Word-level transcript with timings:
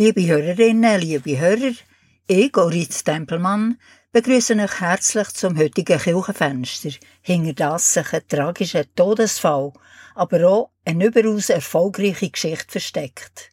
Liebe 0.00 0.24
Hörerinnen, 0.28 1.00
liebe 1.00 1.40
Hörer, 1.40 1.74
ich, 2.28 2.56
Oritz 2.56 3.02
Tempelmann, 3.02 3.80
begrüße 4.12 4.54
euch 4.54 4.80
herzlich 4.80 5.28
zum 5.30 5.58
heutigen 5.58 5.98
Kirchenfenster. 5.98 6.90
Hinter 7.20 7.52
das 7.52 7.94
sich 7.94 8.12
ein 8.12 8.22
tragischer 8.28 8.84
Todesfall, 8.94 9.72
aber 10.14 10.48
auch 10.48 10.70
eine 10.84 11.06
überaus 11.06 11.50
erfolgreiche 11.50 12.30
Geschichte 12.30 12.70
versteckt. 12.70 13.50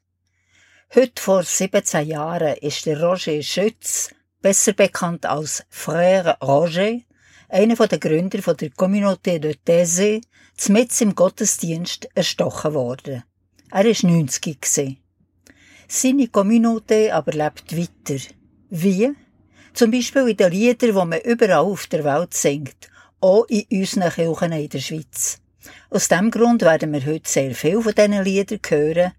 Heute 0.94 1.20
vor 1.20 1.42
17 1.42 2.08
Jahren 2.08 2.58
ist 2.58 2.86
der 2.86 3.02
Roger 3.02 3.42
Schütz, 3.42 4.12
besser 4.40 4.74
bekannt 4.74 5.26
als 5.26 5.66
Frère 5.74 6.40
Roger, 6.44 7.00
einer 7.50 7.88
der 7.88 7.98
Gründer 7.98 8.54
der 8.54 8.70
Communauté 8.70 9.40
de 9.40 9.56
Thésée, 9.66 10.22
mitten 10.68 11.06
im 11.06 11.16
Gottesdienst 11.16 12.08
erstochen 12.14 12.76
worden. 12.76 13.24
Er 13.72 13.86
war 13.86 14.10
90 14.12 15.05
Seine 15.88 16.28
Communauté 16.28 17.12
aber 17.12 17.32
lebt 17.32 17.76
weiter. 17.78 18.22
Wie? 18.70 19.14
Zum 19.74 19.92
Beispiel 19.92 20.30
in 20.30 20.38
den 20.38 20.52
Liedern, 20.52 20.90
die 20.90 20.92
man 20.92 21.22
überall 21.22 21.60
auf 21.60 21.88
der 21.88 22.04
Welt 22.04 22.34
singt, 22.34 22.90
auch 23.22 23.46
in 23.50 23.66
unseren 23.72 24.10
Kirchen 24.10 24.52
in 24.52 24.70
der 24.70 24.80
Schweiz. 24.80 25.40
Aus 25.90 26.08
diesem 26.08 26.32
Grund 26.32 26.62
werden 26.62 26.94
wir 26.94 27.06
heute 27.06 27.30
sehr 27.30 27.54
viel 27.54 27.82
von 27.82 27.94
diesen 27.94 28.24
Liedern 28.24 28.60
hören. 28.68 29.12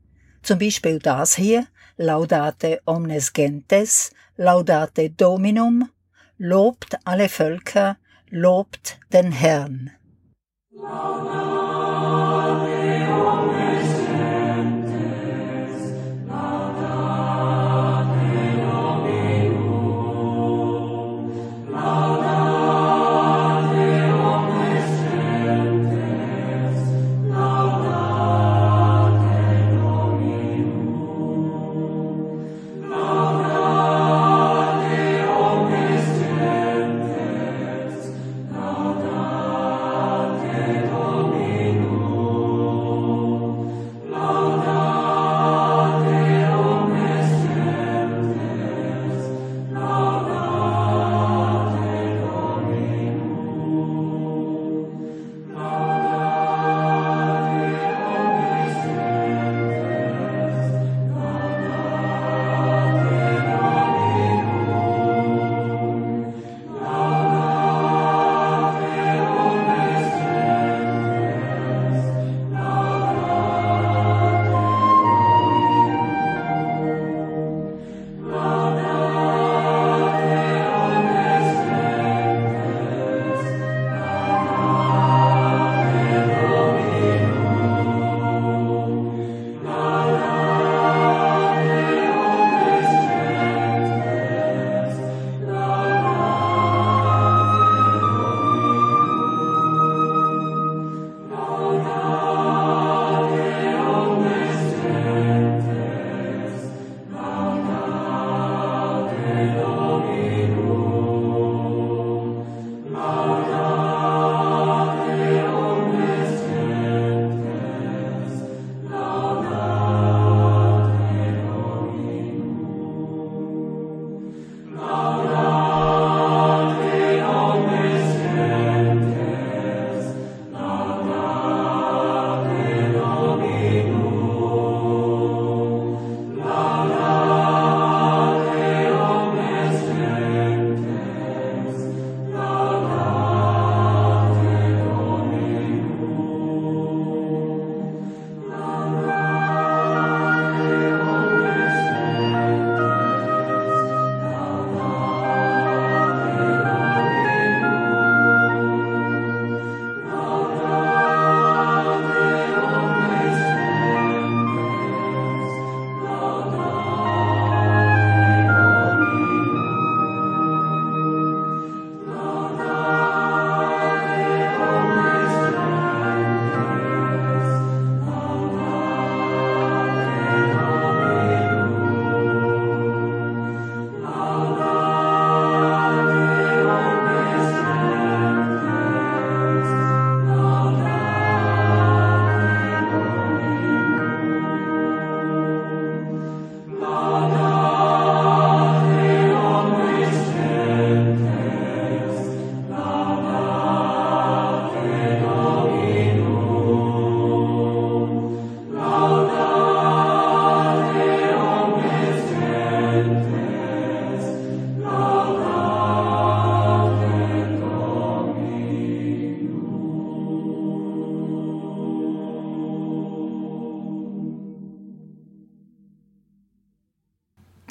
Zum 0.42 0.58
Beispiel 0.58 0.98
das 0.98 1.36
hier, 1.36 1.66
Laudate 1.96 2.80
omnes 2.84 3.32
gentes, 3.32 4.10
Laudate 4.36 5.10
Dominum, 5.10 5.88
lobt 6.38 6.98
alle 7.04 7.28
Völker, 7.28 7.96
lobt 8.30 8.98
den 9.12 9.32
Herrn. 9.32 9.92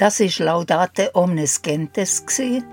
Das 0.06 0.20
ist 0.20 0.38
Laudate 0.38 1.10
Omnes 1.16 1.64
Gentes 1.64 2.24
ein 2.38 2.64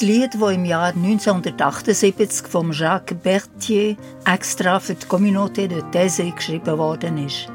Lied, 0.00 0.30
das 0.40 0.52
im 0.52 0.64
Jahr 0.64 0.94
1978 0.94 2.46
von 2.46 2.72
Jacques 2.72 3.14
Berthier 3.14 3.94
extra 4.24 4.80
für 4.80 4.94
die 4.94 5.06
Communauté 5.06 5.68
de 5.68 5.82
Thésée 5.92 6.34
geschrieben 6.34 6.78
worden 6.78 7.26
ist. 7.26 7.46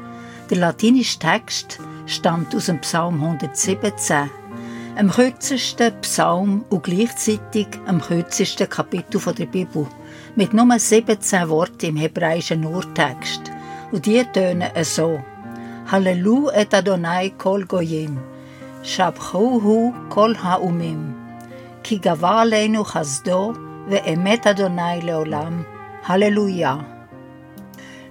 Der 0.48 0.58
latinische 0.58 1.18
Text 1.18 1.80
stammt 2.06 2.54
aus 2.54 2.66
dem 2.66 2.80
Psalm 2.82 3.20
117, 3.20 4.30
dem 4.96 5.10
kürzesten 5.10 6.00
Psalm 6.02 6.64
und 6.70 6.84
gleichzeitig 6.84 7.66
dem 7.88 8.00
kürzesten 8.00 8.68
Kapitel 8.68 9.20
der 9.34 9.46
Bibel, 9.46 9.88
mit 10.36 10.54
nur 10.54 10.78
17 10.78 11.48
Worten 11.48 11.86
im 11.86 11.96
hebräischen 11.96 12.64
Urtext. 12.64 13.50
Und 13.90 14.06
die 14.06 14.22
tönen 14.32 14.70
so: 14.82 15.18
Hallelu 15.90 16.50
et 16.50 16.72
Adonai 16.72 17.30
kol 17.36 17.64
goyim. 17.64 18.16
שבחוהו 18.87 19.93
כל 20.09 20.33
האומים. 20.39 21.13
כי 21.83 21.97
גבה 21.97 22.41
עלינו 22.41 22.83
חסדו 22.83 23.53
ואמת 23.89 24.47
אדוני 24.47 25.01
לעולם. 25.03 25.63
Halleluja. 26.05 26.83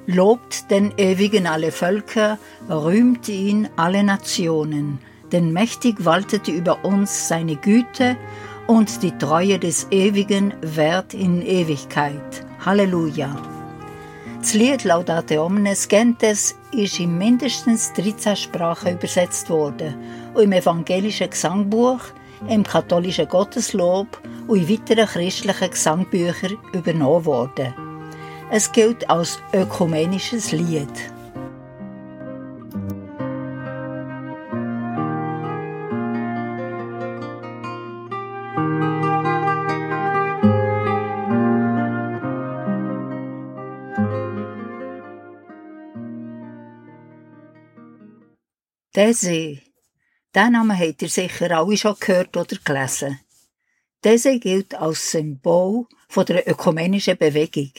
Lobt 0.06 0.70
den 0.70 0.92
Ewigen 0.96 1.46
alle 1.46 1.70
Völker, 1.70 2.38
rühmt 2.68 3.28
ihn 3.28 3.68
alle 3.76 4.02
Nationen, 4.02 4.98
denn 5.30 5.52
mächtig 5.52 6.04
waltet 6.04 6.48
über 6.48 6.84
uns 6.84 7.28
seine 7.28 7.56
Güte 7.56 8.16
und 8.66 9.02
die 9.02 9.16
Treue 9.18 9.58
des 9.58 9.88
Ewigen 9.90 10.54
währt 10.62 11.12
in 11.12 11.42
Ewigkeit. 11.42 12.46
Halleluja. 12.64 13.36
Das 14.39 14.53
Lied 14.53 14.83
Laudate 14.83 15.41
Omnes 15.41 15.87
Gentes 15.87 16.55
ist 16.71 16.99
in 16.99 17.17
mindestens 17.17 17.91
13 17.93 18.35
Sprachen 18.35 18.93
übersetzt 18.93 19.49
worden 19.49 19.95
und 20.35 20.43
im 20.43 20.51
evangelischen 20.51 21.29
Gesangbuch, 21.29 21.99
im 22.47 22.63
katholischen 22.63 23.27
Gotteslob 23.27 24.21
und 24.47 24.59
in 24.59 24.69
weiteren 24.69 25.07
christlichen 25.07 25.71
Gesangbüchern 25.71 26.57
übernommen 26.71 27.25
worden. 27.25 27.73
Es 28.51 28.71
gilt 28.71 29.09
als 29.09 29.39
ökumenisches 29.53 30.51
Lied. 30.51 30.87
Der 48.97 49.13
See. 49.13 49.61
Den 50.33 50.53
Namen 50.53 50.75
habt 50.75 51.03
ihr 51.03 51.09
sicher 51.09 51.51
alle 51.51 51.77
schon 51.77 51.97
gehört 51.99 52.35
oder 52.35 52.57
gelesen. 52.65 53.19
Der 54.03 54.17
gilt 54.39 54.73
als 54.73 55.11
Symbol 55.11 55.85
von 56.09 56.25
der 56.25 56.49
ökumenischen 56.49 57.15
Bewegung. 57.15 57.69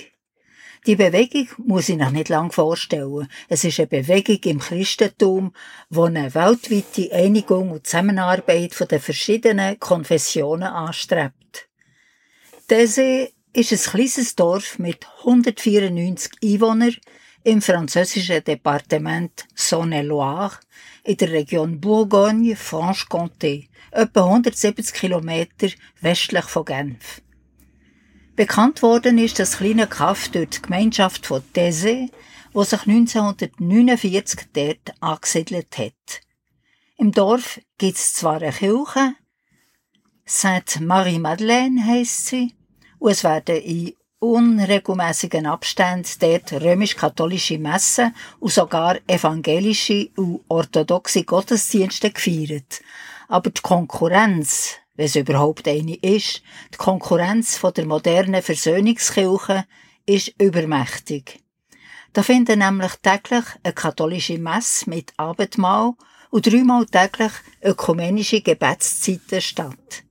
Die 0.87 0.94
Bewegung 0.94 1.49
muss 1.56 1.88
ich 1.88 1.97
noch 1.97 2.12
nicht 2.12 2.29
lange 2.29 2.53
vorstellen. 2.53 3.29
Es 3.49 3.65
ist 3.65 3.81
eine 3.81 3.88
Bewegung 3.88 4.38
im 4.44 4.61
Christentum, 4.61 5.53
die 5.91 5.99
eine 5.99 6.32
weltweite 6.37 7.12
Einigung 7.12 7.73
und 7.73 7.85
Zusammenarbeit 7.85 8.75
von 8.75 8.87
den 8.87 9.00
verschiedenen 9.00 9.81
Konfessionen 9.81 10.69
anstrebt. 10.69 11.69
Dese 12.71 13.32
ist 13.53 13.73
ein 13.73 13.91
kleines 13.91 14.37
Dorf 14.37 14.79
mit 14.79 15.05
194 15.25 16.31
Einwohnern 16.44 16.94
im 17.44 17.62
französischen 17.62 18.44
Departement 18.44 19.46
Saône-et-Loire 19.55 20.58
in 21.05 21.17
der 21.17 21.32
Region 21.32 21.81
Bourgogne-Franche-Comté, 21.81 23.69
etwa 23.90 24.25
170 24.25 24.93
Kilometer 24.93 25.69
westlich 26.00 26.44
von 26.44 26.64
Genf. 26.64 27.23
Bekannt 28.37 28.82
worden 28.82 29.19
ist 29.19 29.38
das 29.38 29.58
kleine 29.58 29.87
Kaff 29.87 30.29
durch 30.29 30.50
die 30.50 30.62
Gemeinschaft 30.62 31.26
von 31.26 31.43
Thésée, 31.55 32.11
wo 32.52 32.62
sich 32.62 32.87
1949 32.87 34.40
dort 34.52 34.94
angesiedelt 35.00 35.79
hat. 35.79 36.20
Im 36.96 37.12
Dorf 37.12 37.61
gibt's 37.79 38.14
zwar 38.14 38.43
eine 38.43 38.52
Kirche, 38.52 39.14
Sainte 40.31 40.82
Marie-Madeleine 40.82 41.87
heisst 41.87 42.26
sie, 42.26 42.55
und 42.99 43.12
es 43.12 43.25
werden 43.25 43.56
in 43.62 43.94
unregelmäßigen 44.20 45.47
Abständen 45.47 46.11
dort 46.20 46.53
römisch-katholische 46.53 47.59
Messen 47.59 48.15
und 48.41 48.53
sogar 48.53 48.99
evangelische 49.06 50.11
und 50.17 50.41
orthodoxe 50.49 51.25
Gottesdienste 51.25 52.11
gefeiert. 52.11 52.81
Aber 53.29 53.50
die 53.50 53.61
Konkurrenz, 53.61 54.75
wenn 54.97 55.06
es 55.06 55.17
überhaupt 55.17 55.69
eine 55.69 55.94
ist, 55.94 56.43
die 56.73 56.79
Konkurrenz 56.79 57.56
von 57.56 57.73
der 57.75 57.87
modernen 57.87 58.43
Versöhnungskirche 58.43 59.65
ist 60.06 60.35
übermächtig. 60.41 61.41
Da 62.12 62.23
finden 62.23 62.59
nämlich 62.59 62.94
täglich 62.97 63.44
eine 63.62 63.75
katholische 63.75 64.38
Messe 64.38 64.91
mit 64.91 65.12
Abendmahl 65.17 65.93
und 66.31 66.47
dreimal 66.47 66.87
täglich 66.87 67.32
ökumenische 67.62 68.41
Gebetszeiten 68.41 69.41
statt. 69.41 70.03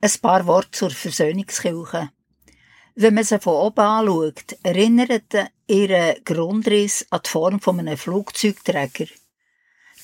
Ein 0.00 0.10
paar 0.22 0.46
Worte 0.46 0.70
zur 0.72 0.90
Versöhnungskirche. 0.90 2.10
Wenn 2.96 3.14
man 3.14 3.24
sie 3.24 3.38
von 3.38 3.54
oben 3.54 3.80
anschaut, 3.80 4.56
erinnert 4.62 5.34
ihr 5.66 6.20
Grundriss 6.24 7.06
an 7.10 7.20
die 7.24 7.30
Form 7.30 7.60
von 7.60 7.78
einem 7.78 7.96
Flugzeugträger. 7.96 9.06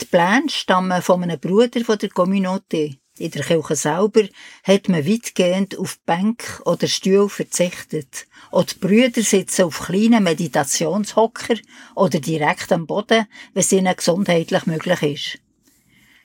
Die 0.01 0.05
Pläne 0.05 0.49
stammen 0.49 1.03
von 1.03 1.23
einem 1.23 1.41
Bruder 1.41 1.85
von 1.85 1.99
der 1.99 2.11
Communauté. 2.11 2.99
In 3.19 3.31
der 3.31 3.45
Kirche 3.45 3.77
selber 3.77 4.25
hat 4.63 4.91
man 4.91 5.07
weitgehend 5.07 5.79
auf 5.79 5.99
Bank 6.05 6.61
oder 6.67 6.87
Stuhl 6.87 7.31
verzichtet. 7.31 8.27
Auch 8.51 8.65
die 8.65 8.79
Brüder 8.79 9.23
sitzen 9.23 9.65
auf 9.65 9.87
kleinen 9.87 10.23
Meditationshocker 10.23 11.57
oder 11.95 12.21
direkt 12.21 12.73
am 12.73 12.87
Boden, 12.87 13.27
wenn 13.55 13.61
es 13.61 13.73
ihnen 13.73 13.97
gesundheitlich 13.97 14.67
möglich 14.67 15.03
ist. 15.03 15.39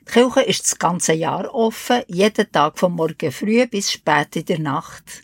Die 0.01 0.11
Kirche 0.11 0.41
ist 0.41 0.63
das 0.63 0.79
ganze 0.79 1.13
Jahr 1.13 1.53
offen, 1.55 2.03
jeden 2.07 2.51
Tag 2.51 2.77
vom 2.77 2.95
Morgen 2.95 3.31
früh 3.31 3.65
bis 3.67 3.91
spät 3.91 4.35
in 4.35 4.45
der 4.45 4.59
Nacht. 4.59 5.23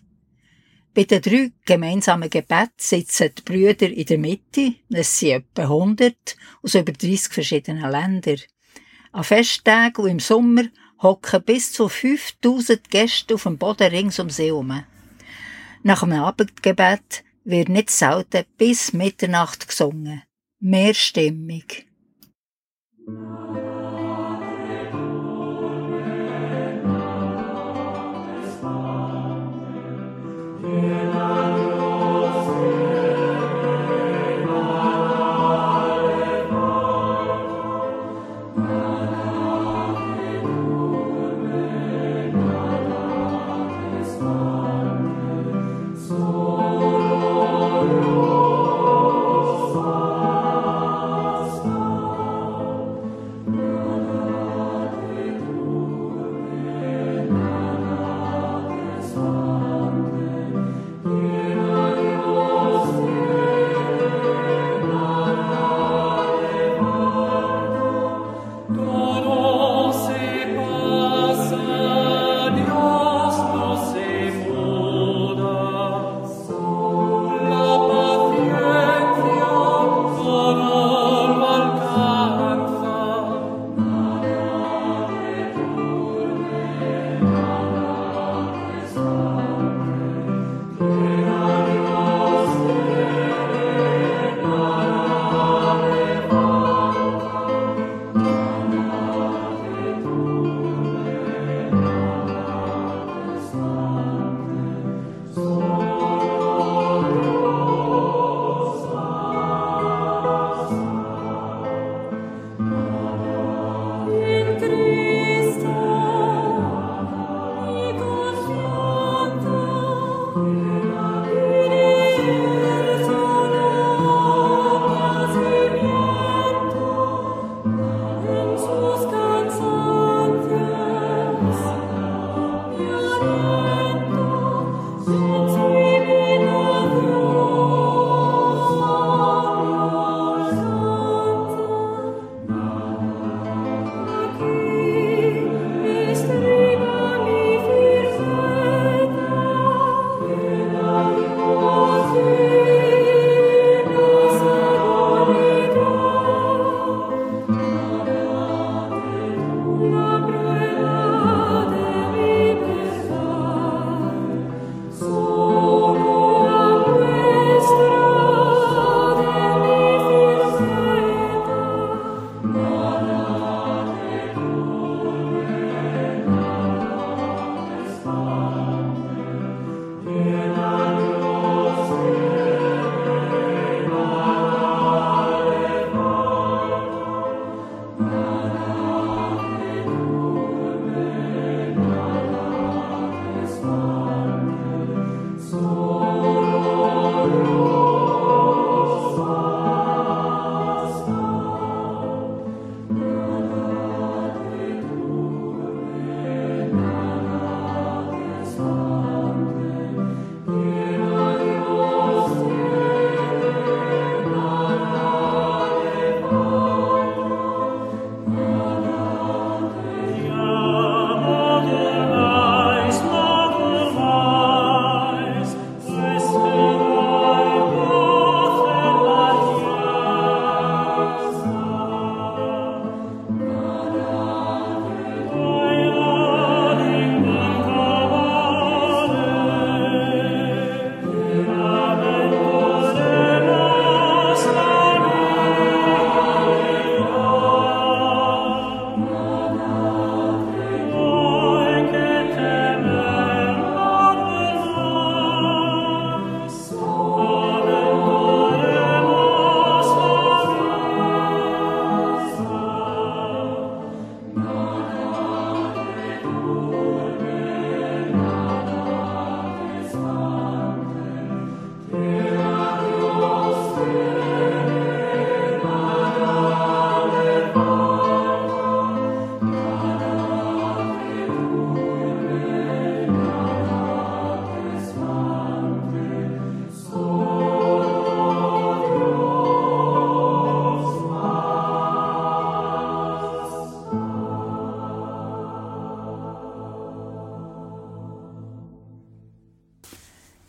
Bei 0.98 1.04
den 1.04 1.22
drei 1.22 1.52
gemeinsamen 1.64 2.28
Gebeten 2.28 2.72
sitzen 2.78 3.30
die 3.38 3.44
Brüder 3.44 3.88
in 3.88 4.06
der 4.08 4.18
Mitte, 4.18 4.74
es 4.90 5.20
sind 5.20 5.46
etwa 5.54 5.62
100 5.62 6.16
aus 6.64 6.74
über 6.74 6.92
30 6.92 7.34
verschiedenen 7.34 7.92
Ländern. 7.92 8.40
An 9.12 9.24
Festtagen 9.24 10.04
und 10.04 10.10
im 10.10 10.20
Sommer 10.20 10.64
hocken 11.04 11.44
bis 11.44 11.72
zu 11.72 11.88
5000 11.88 12.90
Gäste 12.90 13.36
auf 13.36 13.44
dem 13.44 13.60
Boden 13.60 13.92
rings 13.92 14.18
um 14.18 14.32
sie 14.32 14.48
herum. 14.48 14.86
Nach 15.84 16.00
dem 16.00 16.14
Abendgebet 16.14 17.24
wird 17.44 17.70
nicht 17.70 17.92
selten 17.92 18.46
bis 18.58 18.92
Mitternacht 18.92 19.68
gesungen. 19.68 20.24
Mehrstimmig. 20.60 21.86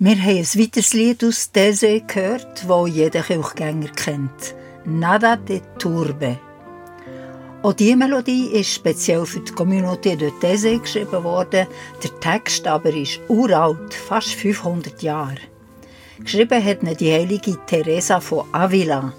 Wir 0.08 0.16
haben 0.22 0.38
ein 0.38 0.38
weiteres 0.38 0.94
Lied 0.94 1.22
aus 1.22 1.52
These 1.52 2.00
gehört, 2.00 2.64
das 2.66 2.88
jeder 2.88 3.20
Kirchgänger 3.20 3.90
kennt. 3.90 4.54
Nada 4.86 5.36
de 5.36 5.60
Turbe. 5.78 6.38
Auch 7.62 7.74
diese 7.74 7.94
Melodie 7.94 8.46
ist 8.54 8.72
speziell 8.72 9.26
für 9.26 9.40
die 9.40 9.52
Communauté 9.52 10.16
de 10.16 10.32
These 10.40 10.78
geschrieben 10.78 11.22
worden. 11.24 11.66
Der 12.02 12.20
Text 12.20 12.66
aber 12.66 12.88
ist 12.88 13.20
uralt, 13.28 13.92
fast 13.92 14.32
500 14.32 15.02
Jahre. 15.02 15.42
Geschrieben 16.20 16.64
hat 16.64 16.82
ihn 16.82 16.96
die 16.96 17.12
heilige 17.12 17.58
Teresa 17.66 18.18
von 18.18 18.46
Avila. 18.52 19.12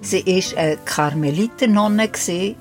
Sie 0.00 0.24
war 0.24 0.58
eine 0.58 0.78
Karmeliternonne, 0.78 2.10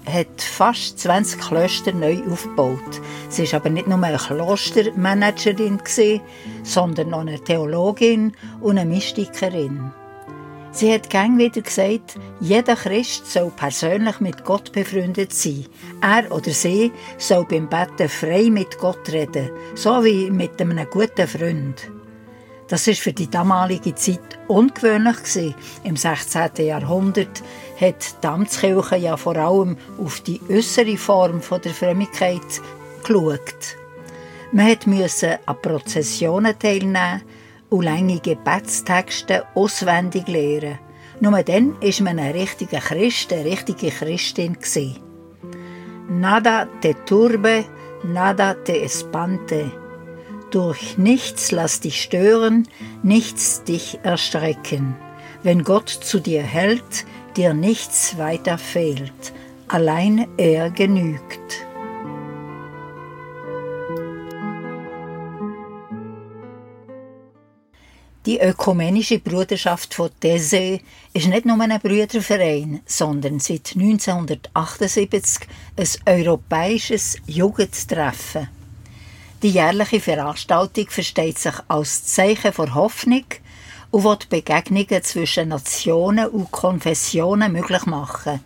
hat 0.06 0.42
fast 0.42 1.00
20 1.00 1.40
Klöster 1.40 1.94
neu 1.94 2.20
aufgebaut. 2.30 3.02
Sie 3.30 3.50
war 3.50 3.62
aber 3.62 3.70
nicht 3.70 3.88
nur 3.88 4.04
eine 4.04 4.18
Klostermanagerin, 4.18 5.82
sondern 6.72 7.14
auch 7.14 7.22
eine 7.22 7.40
Theologin 7.40 8.34
und 8.62 8.78
eine 8.78 8.90
Mystikerin. 8.90 9.92
Sie 10.74 10.94
hat 10.94 11.10
gern 11.10 11.38
wieder 11.38 11.62
gesagt, 11.62 12.18
jeder 12.40 12.78
Christ 12.78 13.30
soll 13.30 13.52
persönlich 13.52 14.22
mit 14.22 14.46
Gott 14.46 14.72
befreundet 14.72 15.34
sein. 15.34 15.66
Er 16.02 16.32
oder 16.32 16.52
sie 16.52 16.94
soll 17.18 17.46
beim 17.46 17.68
Betten 17.68 18.08
frei 18.08 18.50
mit 18.50 18.78
Gott 18.78 19.12
reden, 19.12 19.50
so 19.76 20.02
wie 20.04 20.32
mit 20.32 20.62
einem 20.62 20.88
guten 20.90 21.28
Freund. 21.28 21.92
Das 22.70 22.88
ist 22.88 23.02
für 23.02 23.12
die 23.12 23.30
damalige 23.30 23.94
Zeit 23.96 24.40
ungewöhnlich 24.48 25.54
Im 25.84 25.98
16. 25.98 26.66
Jahrhundert 26.66 27.44
hat 27.78 28.24
die 28.24 28.28
Amtskirche 28.28 28.96
ja 28.96 29.18
vor 29.18 29.36
allem 29.36 29.76
auf 30.02 30.22
die 30.22 30.40
äußere 30.50 30.96
Form 30.96 31.42
der 31.64 31.74
Frömmigkeit 31.74 32.62
geschaut. 33.04 33.81
Man 34.54 34.78
musste 34.86 35.40
an 35.46 35.62
Prozessionen 35.62 36.60
teilnehmen 36.60 37.22
und 37.70 37.84
lange 37.84 38.20
Gebetstexte 38.20 39.46
auswendig 39.56 40.28
lernen. 40.28 40.78
Nur 41.22 41.42
dann 41.44 41.82
war 41.82 42.04
man 42.04 42.20
ein 42.20 42.34
richtiger 42.34 42.80
Christ, 42.80 43.32
eine 43.32 43.46
richtige 43.46 43.92
Christin. 43.92 44.58
Nada 46.10 46.68
te 46.82 46.96
turbe, 47.06 47.64
nada 48.04 48.56
te 48.56 48.82
espante. 48.82 49.72
Durch 50.50 50.98
nichts 50.98 51.52
lass 51.52 51.80
dich 51.80 52.02
stören, 52.02 52.68
nichts 53.04 53.64
dich 53.64 54.00
erstrecken. 54.04 54.96
Wenn 55.44 55.64
Gott 55.64 55.88
zu 55.88 56.20
dir 56.20 56.42
hält, 56.42 57.06
dir 57.38 57.54
nichts 57.54 58.18
weiter 58.18 58.58
fehlt, 58.58 59.32
allein 59.70 60.28
er 60.36 60.70
genügt. 60.72 61.66
Die 68.28 68.40
ökumenische 68.40 69.18
Bruderschaft 69.18 69.96
von 69.96 70.12
Thésée 70.22 70.82
ist 71.12 71.28
nicht 71.28 71.44
nur 71.44 71.60
ein 71.60 71.80
Brüderverein, 71.80 72.82
sondern 72.86 73.40
seit 73.40 73.74
1978 73.76 75.48
ein 75.76 75.88
europäisches 76.06 77.18
Jugendtreffen. 77.26 78.48
Die 79.42 79.50
jährliche 79.50 80.00
Veranstaltung 80.00 80.86
versteht 80.88 81.40
sich 81.40 81.56
als 81.68 82.06
Zeichen 82.06 82.54
der 82.56 82.76
Hoffnung 82.76 83.26
und 83.90 84.04
will 84.04 84.18
Begegnungen 84.30 85.02
zwischen 85.02 85.50
Nationen 85.50 86.28
und 86.28 86.52
Konfessionen 86.52 87.52
möglich 87.52 87.88
machen. 87.88 88.42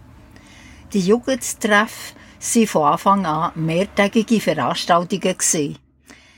Die 0.94 1.01
Jugendtreffen 1.01 2.15
waren 2.39 2.67
von 2.67 2.84
Anfang 2.84 3.25
an 3.25 3.51
mehrtägige 3.55 4.39
Veranstaltungen. 4.39 5.36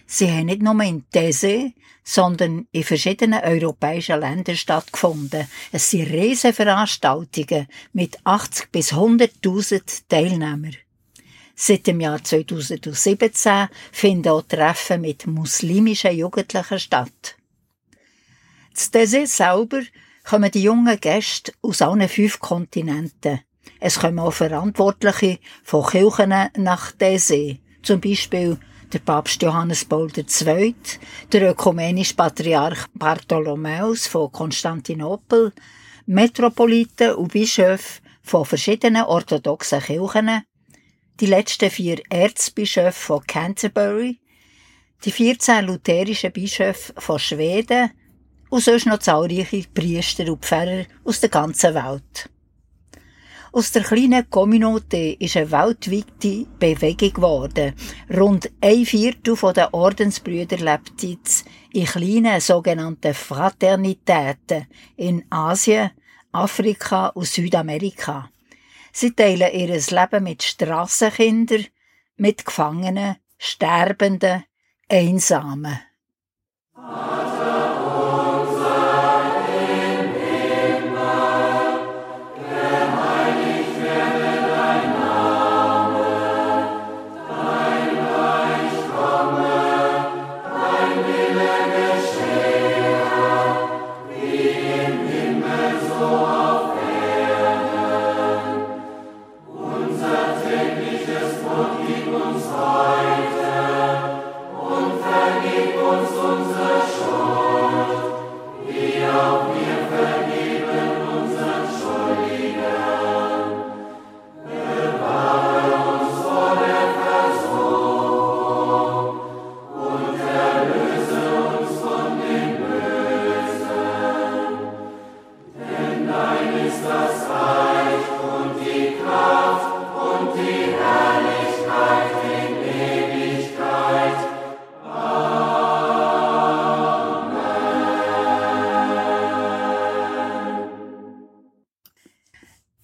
Sie 0.08 0.32
haben 0.32 0.46
nicht 0.46 0.64
nur 0.64 0.82
in 0.82 1.04
Thésée, 1.14 1.74
sondern 2.08 2.68
in 2.72 2.86
verschiedenen 2.86 3.44
europäischen 3.44 4.22
Ländern 4.22 4.56
stattgefunden. 4.56 5.46
Es 5.74 5.90
sind 5.90 6.10
Reiseveranstaltungen 6.10 7.68
mit 7.92 8.18
80 8.24 8.72
bis 8.72 8.94
100.000 8.94 10.04
Teilnehmern. 10.08 10.78
Seit 11.54 11.86
dem 11.86 12.00
Jahr 12.00 12.24
2017 12.24 13.68
finden 13.92 14.30
auch 14.30 14.44
Treffen 14.44 15.02
mit 15.02 15.28
muslimischen 15.28 16.16
Jugendlichen 16.16 16.80
statt. 16.80 17.36
Zu 18.74 18.92
Dessert 18.92 19.28
selber 19.28 19.82
kommen 20.24 20.52
die 20.52 20.64
jungen 20.64 20.98
Gäste 21.02 21.52
aus 21.62 21.82
allen 21.82 22.08
fünf 22.08 22.40
Kontinenten. 22.40 23.42
Es 23.82 24.00
kommen 24.00 24.20
auch 24.20 24.32
Verantwortliche 24.32 25.40
von 25.62 25.86
Kirchen 25.86 26.34
nach 26.56 26.94
Dessert, 26.94 27.58
zum 27.84 28.00
Beispiel 28.00 28.58
der 28.94 29.00
Papst 29.00 29.42
Johannes 29.42 29.86
Paul 29.86 30.10
II., 30.16 30.76
der 31.32 31.52
ökumenische 31.52 32.16
Patriarch 32.16 32.86
Bartholomäus 32.94 34.08
von 34.08 34.32
Konstantinopel, 34.32 35.52
Metropoliten 36.06 37.16
und 37.16 37.34
Bischöfe 37.34 38.02
von 38.24 38.46
verschiedenen 38.46 39.04
orthodoxen 39.04 39.82
Kirchen, 39.82 40.44
die 41.20 41.26
letzten 41.26 41.70
vier 41.70 42.02
Erzbischöfe 42.10 43.00
von 43.00 43.28
Canterbury, 43.28 44.20
die 45.04 45.12
14 45.12 45.66
lutherischen 45.66 46.32
Bischöfe 46.32 46.94
von 46.98 47.20
Schweden 47.20 47.92
und 48.50 48.64
sonst 48.64 48.86
noch 48.86 49.00
zahlreiche 49.00 49.66
Priester 49.74 50.32
und 50.32 50.46
Pfarrer 50.46 50.86
aus 51.04 51.20
der 51.20 51.30
ganzen 51.30 51.74
Welt. 51.74 52.30
Aus 53.52 53.72
der 53.72 53.84
kleinen 53.84 54.30
Communauté 54.30 55.18
ist 55.20 55.38
eine 55.38 55.52
weltweite 55.52 56.46
Bewegung 56.60 57.14
geworden. 57.14 57.74
Rund 58.16 58.52
ein 58.62 58.86
Viertel 58.86 59.36
der 59.54 59.74
Ordensbrüder 59.74 60.58
lebt 60.58 61.02
jetzt 61.02 61.46
in 61.72 61.86
kleinen 61.86 62.42
sogenannten 62.42 63.14
Fraternitäten 63.14 64.68
in 64.98 65.24
Asien, 65.30 65.92
Afrika 66.32 67.08
und 67.08 67.28
Südamerika. 67.28 68.30
Sie 68.92 69.12
teilen 69.12 69.54
ihr 69.54 69.76
Leben 69.76 70.24
mit 70.24 70.44
Strassenkindern, 70.44 71.66
mit 72.18 72.46
Gefangenen, 72.46 73.18
Sterbenden, 73.38 74.44
Einsamen. 74.90 75.80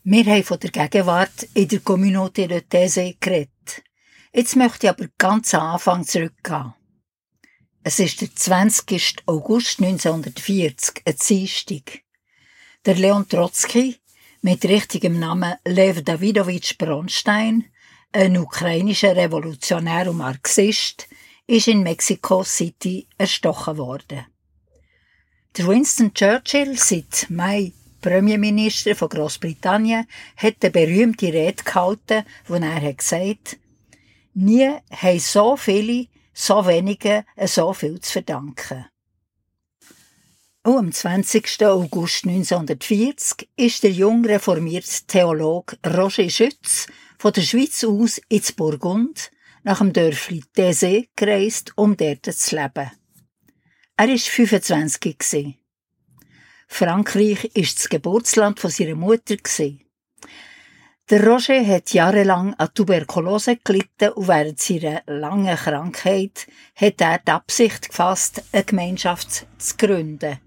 Wir 0.05 0.25
haben 0.25 0.43
von 0.43 0.59
der 0.59 0.69
Gegenwart 0.69 1.43
in 1.53 1.69
der 1.69 1.79
Communauté 1.79 2.45
de 2.47 2.59
Thésée 2.59 3.15
geredet. 3.21 3.83
Jetzt 4.33 4.57
möchte 4.57 4.87
ich 4.87 4.89
aber 4.89 5.07
ganz 5.17 5.53
am 5.53 5.61
Anfang 5.61 6.03
zurückgehen. 6.03 6.73
Es 7.83 7.99
ist 7.99 8.19
der 8.19 8.35
20. 8.35 9.23
August 9.27 9.79
1940, 9.79 11.03
ein 11.05 11.15
Dienstag. 11.15 12.01
Der 12.85 12.95
Leon 12.95 13.29
Trotzki, 13.29 13.95
mit 14.41 14.65
richtigem 14.65 15.19
Namen 15.19 15.55
Lev 15.63 16.03
Davidovich 16.03 16.77
Bronstein, 16.77 17.71
ein 18.11 18.37
ukrainischer 18.37 19.15
Revolutionär 19.15 20.09
und 20.09 20.17
Marxist, 20.17 21.07
ist 21.47 21.69
in 21.69 21.81
Mexico 21.81 22.43
City 22.43 23.07
erstochen 23.17 23.77
worden. 23.77 24.25
Der 25.55 25.65
Winston 25.65 26.13
Churchill 26.13 26.77
seit 26.77 27.29
Mai 27.29 27.71
Premierminister 28.03 28.95
von 28.95 29.09
Großbritannien, 29.09 30.05
hat 30.37 30.55
eine 30.61 30.71
berühmte 30.71 31.33
Rede 31.33 31.63
gehalten, 31.63 32.23
wo 32.45 32.55
er 32.55 32.81
hat 32.81 32.97
gesagt 32.99 33.57
nie 34.33 34.69
haben 34.91 35.19
so 35.19 35.55
viele, 35.57 36.07
so 36.33 36.65
wenige 36.65 37.25
so 37.45 37.73
viel 37.73 37.99
zu 37.99 38.11
verdanken. 38.11 38.85
Auch 40.63 40.77
am 40.77 40.91
20. 40.91 41.65
August 41.65 42.25
1940 42.25 43.49
ist 43.57 43.83
der 43.83 43.91
jung 43.91 44.25
reformierte 44.25 45.05
Theologe 45.07 45.77
Roger 45.85 46.29
Schütz 46.29 46.87
von 47.17 47.33
der 47.33 47.41
Schweiz 47.41 47.83
aus 47.83 48.21
ins 48.29 48.53
Burgund 48.53 49.31
nach 49.63 49.79
dem 49.79 49.91
Dörfli 49.91 50.43
Thésée 50.55 51.09
gereist, 51.15 51.73
um 51.75 51.97
dort 51.97 52.25
zu 52.25 52.55
leben. 52.55 52.91
Er 53.97 54.07
war 54.07 54.17
25. 54.17 55.57
Frankreich 56.73 57.51
ist 57.53 57.77
das 57.77 57.87
Geburtsland 57.87 58.59
von 58.59 58.71
seiner 58.71 58.95
Mutter. 58.95 59.35
Der 61.07 61.23
Roger 61.23 61.63
hat 61.67 61.93
jahrelang 61.93 62.55
an 62.55 62.73
Tuberkulose 62.73 63.57
gelitten 63.63 64.09
und 64.15 64.27
während 64.27 64.59
seiner 64.59 65.03
langen 65.05 65.55
Krankheit 65.55 66.47
hat 66.75 66.99
er 66.99 67.19
die 67.19 67.29
Absicht 67.29 67.89
gefasst, 67.89 68.41
eine 68.51 68.63
Gemeinschaft 68.63 69.45
zu 69.59 69.77
gründen. 69.77 70.39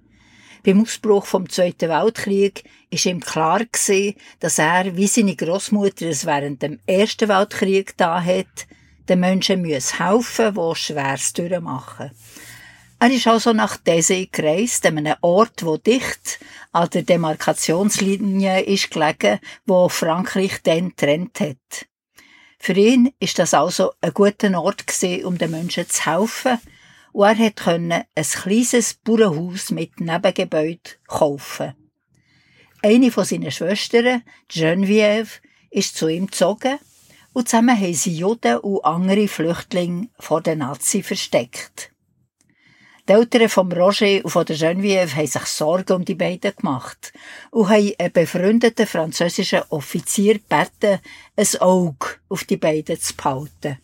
Beim 0.65 0.83
Ausbruch 0.83 1.27
vom 1.27 1.49
Zweiten 1.49 1.91
Weltkrieg 1.91 2.65
ist 2.91 3.07
ihm 3.07 3.21
klar 3.21 3.61
dass 4.41 4.59
er, 4.59 4.97
wie 4.97 5.07
seine 5.07 5.37
Großmutter 5.37 6.07
es 6.07 6.27
während 6.27 6.61
dem 6.61 6.81
Ersten 6.87 7.29
Weltkrieg 7.29 7.97
da 7.97 8.21
hat, 8.21 8.67
den 9.09 9.21
Menschen 9.21 9.63
müsse 9.63 10.01
helfen, 10.01 10.55
die 10.55 10.75
Schweres 10.75 11.33
durchmachen. 11.35 12.11
Er 12.99 13.11
ist 13.11 13.27
also 13.27 13.53
nach 13.53 13.77
Dese 13.77 14.27
gereist, 14.27 14.87
einem 14.87 15.15
Ort, 15.21 15.65
wo 15.65 15.77
dicht 15.77 16.39
an 16.73 16.89
der 16.89 17.03
Demarkationslinie 17.03 18.63
ist 18.63 18.91
gelegen, 18.91 19.39
wo 19.67 19.91
Frankreich 19.91 20.63
dann 20.63 20.97
trennt 20.97 21.41
hat. 21.41 21.87
Für 22.59 22.73
ihn 22.73 23.13
ist 23.21 23.39
das 23.39 23.53
also 23.53 23.93
ein 24.01 24.15
guter 24.15 24.59
Ort 24.59 24.87
gewesen, 24.87 25.27
um 25.27 25.37
den 25.37 25.51
Menschen 25.51 25.89
zu 25.89 26.07
helfen, 26.07 26.59
und 27.13 27.27
er 27.27 27.39
hat 27.39 27.57
können 27.57 28.05
ein 28.15 28.25
kleines 28.25 28.95
Bauernhaus 28.95 29.71
mit 29.71 30.01
Nebengebäude 30.01 30.91
kaufen. 31.07 31.75
Eine 32.83 33.11
von 33.11 33.25
seinen 33.25 33.51
Schwestern, 33.51 34.23
Geneviève, 34.51 35.41
ist 35.71 35.97
zu 35.97 36.09
ihm 36.09 36.27
gezogen 36.27 36.79
und 37.35 37.49
zusammen 37.49 37.79
haben 37.79 37.95
sie 37.95 38.17
Juden 38.17 38.57
und 38.59 38.85
andere 38.85 39.29
Flüchtlinge 39.29 40.09
vor 40.19 40.41
den 40.41 40.59
Nazi 40.59 41.03
versteckt. 41.03 41.93
Die 43.09 43.13
Eltern 43.13 43.49
von 43.49 43.71
Roger 43.71 44.25
und 44.25 44.31
von 44.31 44.45
der 44.45 44.57
Geneviève 44.57 45.15
haben 45.15 45.27
sich 45.29 45.45
Sorgen 45.45 45.93
um 45.93 46.05
die 46.05 46.17
beiden 46.17 46.57
gemacht 46.57 47.13
und 47.53 47.69
haben 47.69 47.93
einen 48.01 48.13
befreundeten 48.13 48.85
französischen 48.85 49.63
Offizier 49.69 50.35
gebeten, 50.35 50.99
ein 51.37 51.61
Auge 51.61 52.17
auf 52.29 52.43
die 52.43 52.57
beiden 52.57 53.01
zu 53.01 53.15
behalten. 53.15 53.79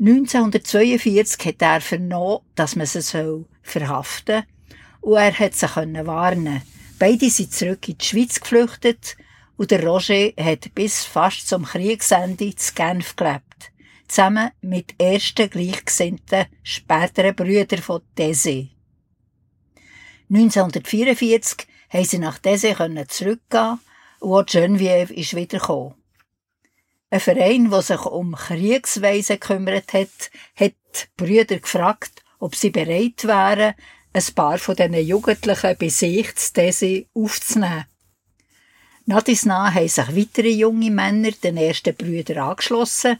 1942 0.00 1.44
hat 1.44 1.60
er 1.60 1.80
vernommen, 1.82 2.40
dass 2.54 2.76
man 2.76 2.86
sie 2.86 3.44
verhaften 3.62 4.44
soll. 5.02 5.12
Und 5.12 5.16
er 5.16 5.38
hat 5.38 5.54
sie 5.54 5.66
warnen 6.06 6.62
Beide 6.98 7.28
sind 7.28 7.52
zurück 7.52 7.88
in 7.88 7.98
die 7.98 8.04
Schweiz 8.04 8.40
geflüchtet 8.40 9.16
und 9.58 9.70
der 9.70 9.86
Roger 9.86 10.32
hat 10.40 10.74
bis 10.74 11.04
fast 11.04 11.46
zum 11.46 11.64
Kriegsende 11.64 12.54
zu 12.56 12.72
Genf 12.74 13.14
gelebt. 13.16 13.47
Zusammen 14.08 14.50
mit 14.62 14.94
ersten 14.98 15.50
gleichgesinnten 15.50 16.46
späteren 16.62 17.36
Brüdern 17.36 17.82
von 17.82 18.02
Dese. 18.16 18.68
1944 20.30 21.66
haben 21.90 22.04
sie 22.04 22.18
nach 22.18 22.38
Dese 22.38 22.74
zurückgehen 23.08 23.78
und 24.20 24.32
auch 24.32 24.44
Geneviève 24.44 25.12
ist 25.12 25.36
wiedergekommen. 25.36 25.94
Ein 27.10 27.20
Verein, 27.20 27.70
der 27.70 27.82
sich 27.82 28.00
um 28.00 28.34
Kriegsweise 28.34 29.38
gekümmert 29.38 29.92
hat, 29.92 30.30
hat 30.56 30.72
die 30.72 31.06
Brüder 31.16 31.58
gefragt, 31.58 32.22
ob 32.38 32.54
sie 32.54 32.70
bereit 32.70 33.24
wären, 33.24 33.74
ein 34.12 34.34
paar 34.34 34.58
von 34.58 34.76
diesen 34.76 35.06
Jugendlichen 35.06 35.76
bei 35.78 35.88
sich 35.88 36.34
zu 36.34 37.06
aufzunehmen. 37.14 37.86
Nach 39.06 39.22
dies 39.22 39.46
nach 39.46 39.74
haben 39.74 39.88
sich 39.88 40.16
weitere 40.16 40.50
junge 40.50 40.90
Männer 40.90 41.30
den 41.30 41.56
ersten 41.56 41.94
Brüdern 41.94 42.38
angeschlossen 42.38 43.18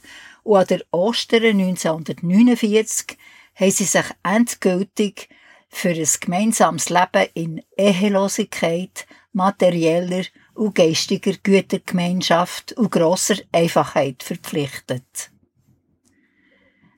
und 0.49 0.57
an 0.57 0.65
der 0.65 0.81
Ostern 0.89 1.43
1949 1.43 3.17
haben 3.53 3.71
sie 3.71 3.83
sich 3.83 4.05
endgültig 4.23 5.29
für 5.69 5.89
ein 5.89 6.07
gemeinsames 6.19 6.89
Leben 6.89 7.27
in 7.35 7.61
Ehelosigkeit, 7.77 9.05
materieller 9.31 10.23
und 10.55 10.73
geistiger 10.73 11.33
Gütergemeinschaft 11.43 12.73
und 12.73 12.89
grosser 12.89 13.35
Einfachheit 13.51 14.23
verpflichtet. 14.23 15.29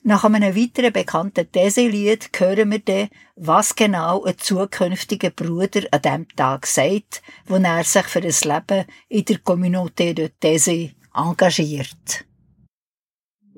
Nach 0.02 0.24
einem 0.24 0.56
weiteren 0.56 0.94
bekannten 0.94 1.52
These-Lied 1.52 2.30
hören 2.34 2.70
wir 2.70 2.78
dann, 2.78 3.10
was 3.36 3.76
genau 3.76 4.24
ein 4.24 4.38
zukünftiger 4.38 5.30
Bruder 5.30 5.82
an 5.90 6.00
diesem 6.00 6.28
Tag 6.36 6.66
sagt, 6.66 7.22
wo 7.44 7.56
er 7.56 7.84
sich 7.84 8.06
für 8.06 8.20
ein 8.22 8.24
Leben 8.44 8.86
in 9.10 9.24
der 9.26 9.36
Communauté 9.40 10.14
de 10.14 10.30
These 10.40 10.92
engagiert. 11.14 12.24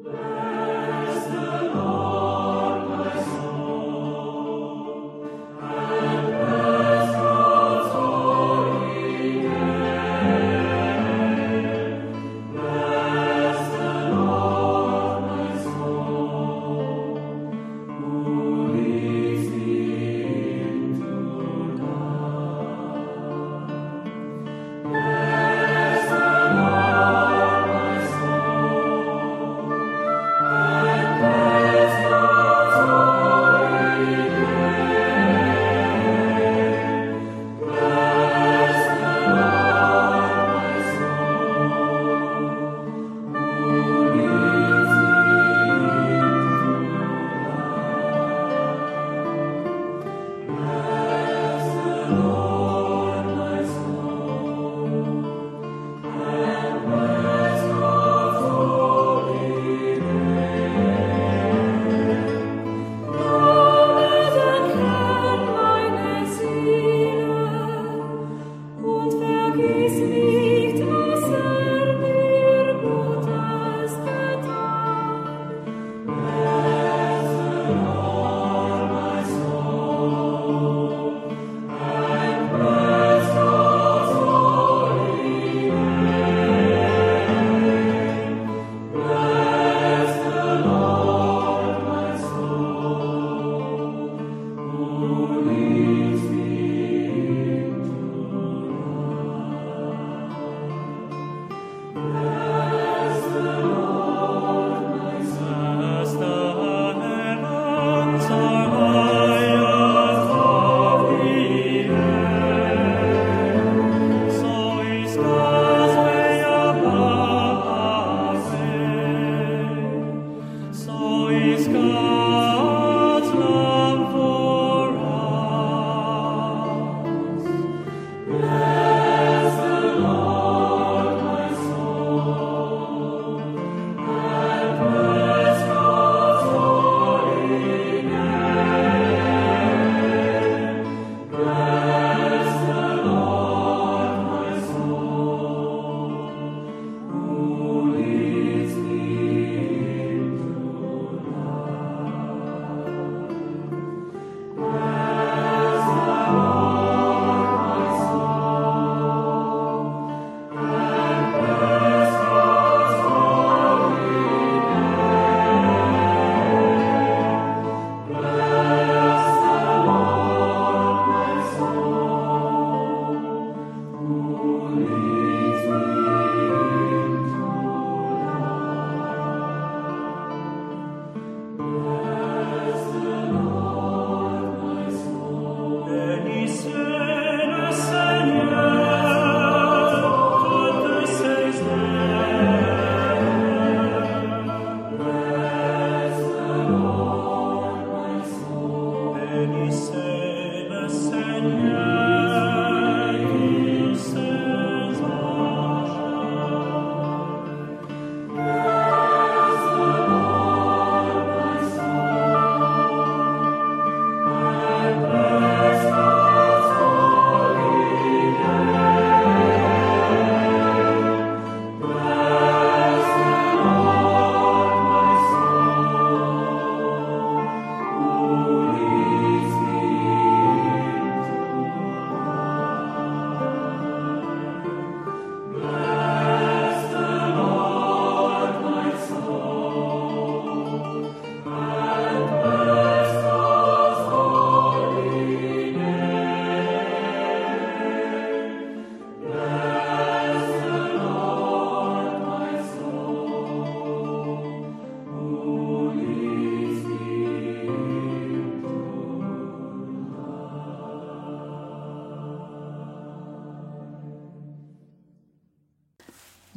Amen. 0.06 0.30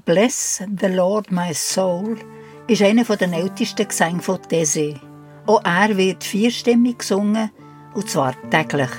Bless 0.07 0.61
the 0.79 0.87
Lord 0.87 1.33
my 1.33 1.53
soul 1.53 2.15
ist 2.69 2.81
einer 2.81 3.03
der 3.03 3.33
ältesten 3.33 3.89
Gesänge 3.89 4.21
von 4.21 4.37
Thésée. 4.37 4.95
Auch 5.45 5.61
er 5.65 5.97
wird 5.97 6.23
vierstimmig 6.23 6.99
gesungen, 6.99 7.51
und 7.93 8.09
zwar 8.09 8.33
täglich. 8.49 8.89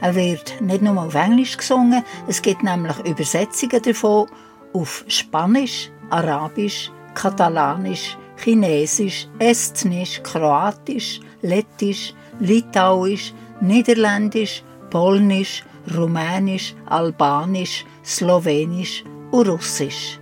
Er 0.00 0.14
wird 0.14 0.60
nicht 0.60 0.82
nur 0.82 1.02
auf 1.02 1.16
Englisch 1.16 1.56
gesungen, 1.56 2.04
es 2.28 2.40
gibt 2.40 2.62
nämlich 2.62 2.96
Übersetzungen 3.04 3.82
davon 3.82 4.28
auf 4.72 5.04
Spanisch, 5.08 5.90
Arabisch, 6.10 6.92
Katalanisch, 7.14 8.16
Chinesisch, 8.36 9.26
Estnisch, 9.40 10.22
Kroatisch, 10.22 11.18
Lettisch, 11.42 12.14
Litauisch, 12.38 13.34
Niederländisch, 13.60 14.62
Polnisch, 14.90 15.64
Rumänisch, 15.92 16.76
Albanisch, 16.86 17.84
Slowenisch 18.04 19.02
und 19.32 19.48
Russisch. 19.48 20.20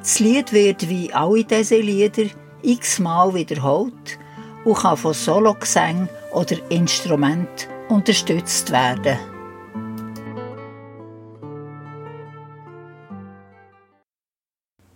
Das 0.00 0.20
Lied 0.20 0.52
wird 0.52 0.88
wie 0.88 1.12
alle 1.12 1.44
diese 1.44 1.78
Lieder 1.78 2.30
x-mal 2.62 3.34
wiederholt 3.34 4.18
und 4.64 4.76
kann 4.76 4.96
von 4.96 5.14
Sologesang 5.14 6.08
oder 6.32 6.56
Instrument 6.70 7.68
unterstützt 7.88 8.70
werden. 8.70 9.18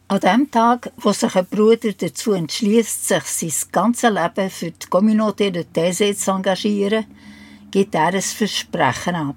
An 0.08 0.20
dem 0.20 0.50
Tag, 0.50 0.92
wo 0.98 1.12
sich 1.12 1.34
ein 1.36 1.46
Bruder 1.46 1.92
dazu 1.94 2.32
entschließt, 2.34 3.08
sich 3.08 3.24
sein 3.24 3.72
ganzes 3.72 4.10
Leben 4.10 4.50
für 4.50 4.70
die 4.70 4.86
Communauté 4.88 5.50
de 5.50 5.64
Thésée 5.64 6.14
zu 6.14 6.32
engagieren, 6.32 7.06
gibt 7.70 7.94
er 7.94 8.08
ein 8.08 8.20
Versprechen 8.20 9.14
ab. 9.14 9.36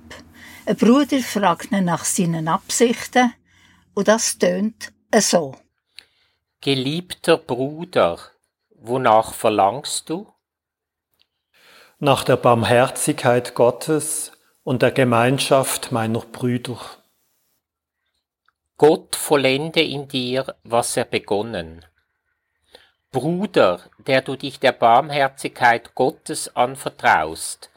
Ein 0.66 0.76
Bruder 0.76 1.20
fragt 1.20 1.72
ihn 1.72 1.86
nach 1.86 2.04
seinen 2.04 2.50
Absichten 2.50 3.32
und 3.94 4.10
das 4.10 4.38
tönt 4.38 4.92
so. 5.22 5.56
Geliebter 6.62 7.38
Bruder, 7.38 8.20
wonach 8.70 9.34
verlangst 9.34 10.10
du? 10.10 10.32
Nach 12.00 12.24
der 12.24 12.38
Barmherzigkeit 12.38 13.56
Gottes 13.56 14.32
und 14.64 14.82
der 14.82 14.92
Gemeinschaft 14.92 15.92
meiner 15.92 16.20
Brüder. 16.20 16.80
Gott 18.78 19.16
vollende 19.16 19.82
in 19.82 20.08
dir, 20.08 20.56
was 20.64 20.98
er 20.98 21.06
begonnen. 21.06 21.86
Bruder, 23.12 23.80
der 23.98 24.22
du 24.22 24.36
dich 24.36 24.60
der 24.60 24.74
Barmherzigkeit 24.74 25.96
Gottes 25.96 26.54
anvertraust, 26.58 27.70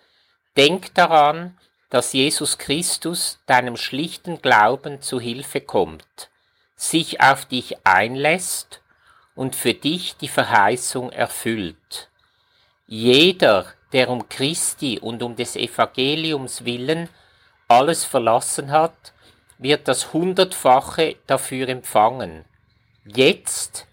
denk 0.57 0.95
daran, 0.95 1.57
dass 1.91 2.13
Jesus 2.13 2.59
Christus 2.59 3.39
deinem 3.47 3.77
schlichten 3.77 4.43
Glauben 4.43 5.01
zu 5.01 5.21
Hilfe 5.21 5.61
kommt, 5.61 6.31
sich 6.79 7.21
auf 7.21 7.45
dich 7.45 7.77
einlässt 7.85 8.81
und 9.35 9.57
für 9.57 9.75
dich 9.75 10.17
die 10.17 10.29
Verheißung 10.29 11.11
erfüllt. 11.11 12.09
Jeder, 12.87 13.67
der 13.93 14.09
um 14.09 14.29
Christi 14.29 14.99
und 14.99 15.23
um 15.23 15.35
des 15.35 15.57
Evangeliums 15.57 16.65
willen 16.65 17.09
alles 17.67 18.05
verlassen 18.05 18.71
hat, 18.71 19.13
wird 19.59 19.89
das 19.89 20.13
Hundertfache 20.13 21.17
dafür 21.27 21.69
empfangen. 21.69 22.45
Jetzt, 23.05 23.87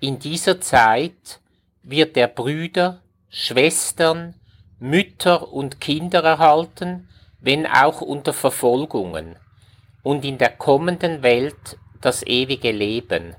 in 0.00 0.18
dieser 0.18 0.60
Zeit, 0.60 1.40
wird 1.84 2.16
er 2.16 2.28
Brüder, 2.28 3.00
Schwestern, 3.30 4.34
Mütter 4.80 5.52
und 5.52 5.80
Kinder 5.80 6.24
erhalten, 6.24 7.08
wenn 7.40 7.64
auch 7.66 8.00
unter 8.00 8.32
Verfolgungen, 8.32 9.36
und 10.02 10.24
in 10.24 10.36
der 10.36 10.50
kommenden 10.50 11.22
Welt 11.22 11.78
das 12.04 12.22
ewige 12.26 12.70
Leben. 12.70 13.36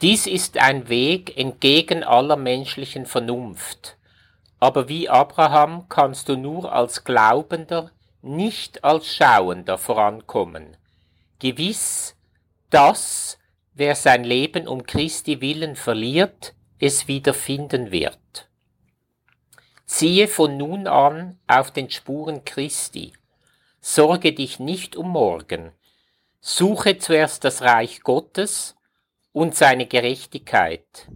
Dies 0.00 0.26
ist 0.26 0.58
ein 0.58 0.88
Weg 0.88 1.36
entgegen 1.36 2.04
aller 2.04 2.36
menschlichen 2.36 3.06
Vernunft. 3.06 3.96
Aber 4.60 4.88
wie 4.88 5.08
Abraham 5.08 5.88
kannst 5.88 6.28
du 6.28 6.36
nur 6.36 6.72
als 6.72 7.04
Glaubender, 7.04 7.90
nicht 8.22 8.84
als 8.84 9.14
Schauender 9.14 9.78
vorankommen. 9.78 10.76
Gewiss, 11.38 12.16
dass 12.70 13.38
wer 13.74 13.94
sein 13.94 14.24
Leben 14.24 14.68
um 14.68 14.84
Christi 14.84 15.40
willen 15.40 15.76
verliert, 15.76 16.54
es 16.80 17.08
wieder 17.08 17.34
finden 17.34 17.90
wird. 17.90 18.48
Ziehe 19.86 20.28
von 20.28 20.56
nun 20.56 20.86
an 20.86 21.38
auf 21.46 21.72
den 21.72 21.90
Spuren 21.90 22.44
Christi. 22.44 23.12
Sorge 23.80 24.32
dich 24.32 24.60
nicht 24.60 24.96
um 24.96 25.10
morgen. 25.10 25.72
Suche 26.40 26.98
zuerst 26.98 27.44
das 27.44 27.62
Reich 27.62 28.02
Gottes 28.02 28.76
und 29.32 29.54
seine 29.54 29.86
Gerechtigkeit. 29.86 31.10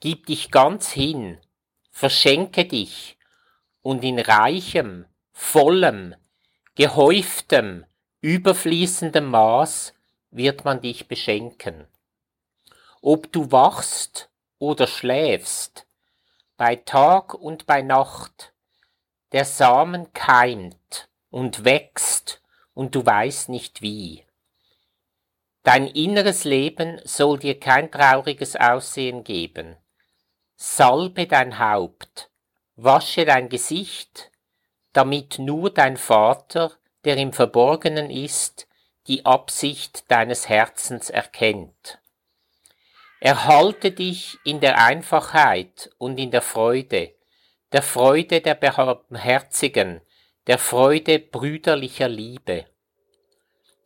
Gib 0.00 0.26
dich 0.26 0.50
ganz 0.50 0.90
hin, 0.90 1.38
verschenke 1.90 2.64
dich 2.66 3.18
und 3.82 4.04
in 4.04 4.18
reichem, 4.18 5.06
vollem, 5.32 6.14
gehäuftem, 6.74 7.86
überfließendem 8.20 9.26
Maß 9.26 9.94
wird 10.30 10.64
man 10.64 10.80
dich 10.80 11.08
beschenken. 11.08 11.86
Ob 13.02 13.32
du 13.32 13.50
wachst 13.50 14.30
oder 14.58 14.86
schläfst, 14.86 15.86
bei 16.56 16.76
Tag 16.76 17.32
und 17.32 17.66
bei 17.66 17.80
Nacht, 17.80 18.52
der 19.32 19.46
Samen 19.46 20.12
keimt 20.12 21.08
und 21.30 21.64
wächst 21.64 22.42
und 22.74 22.94
du 22.94 23.04
weißt 23.04 23.48
nicht 23.48 23.80
wie. 23.80 24.26
Dein 25.62 25.86
inneres 25.86 26.44
Leben 26.44 27.00
soll 27.04 27.38
dir 27.38 27.60
kein 27.60 27.90
trauriges 27.90 28.56
Aussehen 28.56 29.24
geben. 29.24 29.76
Salbe 30.56 31.26
dein 31.26 31.58
Haupt, 31.58 32.30
wasche 32.76 33.24
dein 33.24 33.48
Gesicht, 33.48 34.30
damit 34.92 35.38
nur 35.38 35.70
dein 35.70 35.96
Vater, 35.96 36.72
der 37.04 37.16
im 37.16 37.32
Verborgenen 37.32 38.10
ist, 38.10 38.66
die 39.06 39.24
Absicht 39.24 40.10
deines 40.10 40.48
Herzens 40.48 41.10
erkennt. 41.10 41.98
Erhalte 43.20 43.92
dich 43.92 44.38
in 44.44 44.60
der 44.60 44.78
Einfachheit 44.78 45.90
und 45.98 46.18
in 46.18 46.30
der 46.30 46.42
Freude, 46.42 47.14
der 47.72 47.82
Freude 47.82 48.40
der 48.40 48.54
Barmherzigen, 48.54 50.00
der 50.46 50.58
Freude 50.58 51.18
brüderlicher 51.18 52.08
Liebe. 52.08 52.66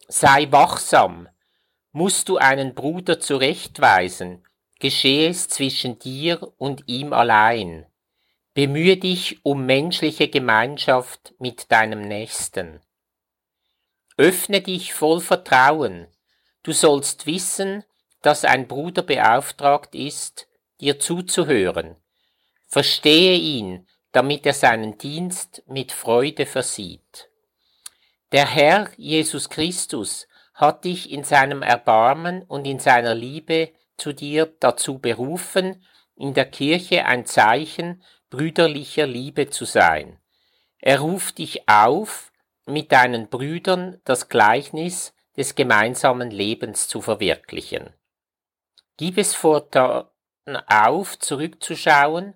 Sei 0.07 0.47
wachsam, 0.51 1.29
musst 1.95 2.29
du 2.29 2.39
einen 2.39 2.75
Bruder 2.75 3.21
zurechtweisen, 3.21 4.45
geschehe 4.81 5.31
es 5.31 5.49
zwischen 5.49 5.99
dir 6.01 6.53
und 6.59 6.83
ihm 6.89 7.13
allein. 7.13 7.87
Bemühe 8.53 8.97
dich 8.97 9.45
um 9.45 9.65
menschliche 9.65 10.29
Gemeinschaft 10.29 11.35
mit 11.39 11.71
deinem 11.71 12.03
Nächsten. 12.03 12.81
Öffne 14.17 14.61
dich 14.61 14.93
voll 14.93 15.21
Vertrauen. 15.21 16.09
Du 16.65 16.73
sollst 16.73 17.27
wissen, 17.27 17.85
dass 18.23 18.45
ein 18.45 18.67
Bruder 18.67 19.03
beauftragt 19.03 19.95
ist, 19.95 20.49
dir 20.81 20.99
zuzuhören. 20.99 21.97
Verstehe 22.67 23.37
ihn, 23.37 23.87
damit 24.11 24.47
er 24.47 24.55
seinen 24.55 24.99
Dienst 24.99 25.63
mit 25.69 25.93
Freude 25.93 26.45
versieht. 26.45 27.29
Der 28.33 28.49
Herr 28.49 28.91
Jesus 28.97 29.49
Christus 29.49 30.27
hat 30.55 30.85
dich 30.85 31.11
in 31.11 31.25
seinem 31.25 31.63
Erbarmen 31.63 32.43
und 32.43 32.65
in 32.65 32.79
seiner 32.79 33.15
Liebe 33.15 33.73
zu 33.97 34.13
dir 34.13 34.47
dazu 34.61 34.99
berufen, 34.99 35.85
in 36.17 36.33
der 36.33 36.47
Kirche 36.47 37.05
ein 37.07 37.27
Zeichen 37.27 38.03
brüderlicher 38.31 39.07
Liebe 39.07 39.51
zu 39.51 39.65
sein. 39.65 40.19
Er 40.79 41.01
ruft 41.01 41.39
dich 41.39 41.69
auf, 41.69 42.33
mit 42.67 42.93
deinen 42.93 43.29
Brüdern 43.29 44.01
das 44.05 44.29
Gleichnis 44.29 45.15
des 45.37 45.55
gemeinsamen 45.55 46.31
Lebens 46.31 46.89
zu 46.89 47.01
verwirklichen. 47.01 47.93
Gib 48.97 49.19
es 49.19 49.35
fortan 49.35 50.07
auf, 50.67 51.19
zurückzuschauen 51.19 52.35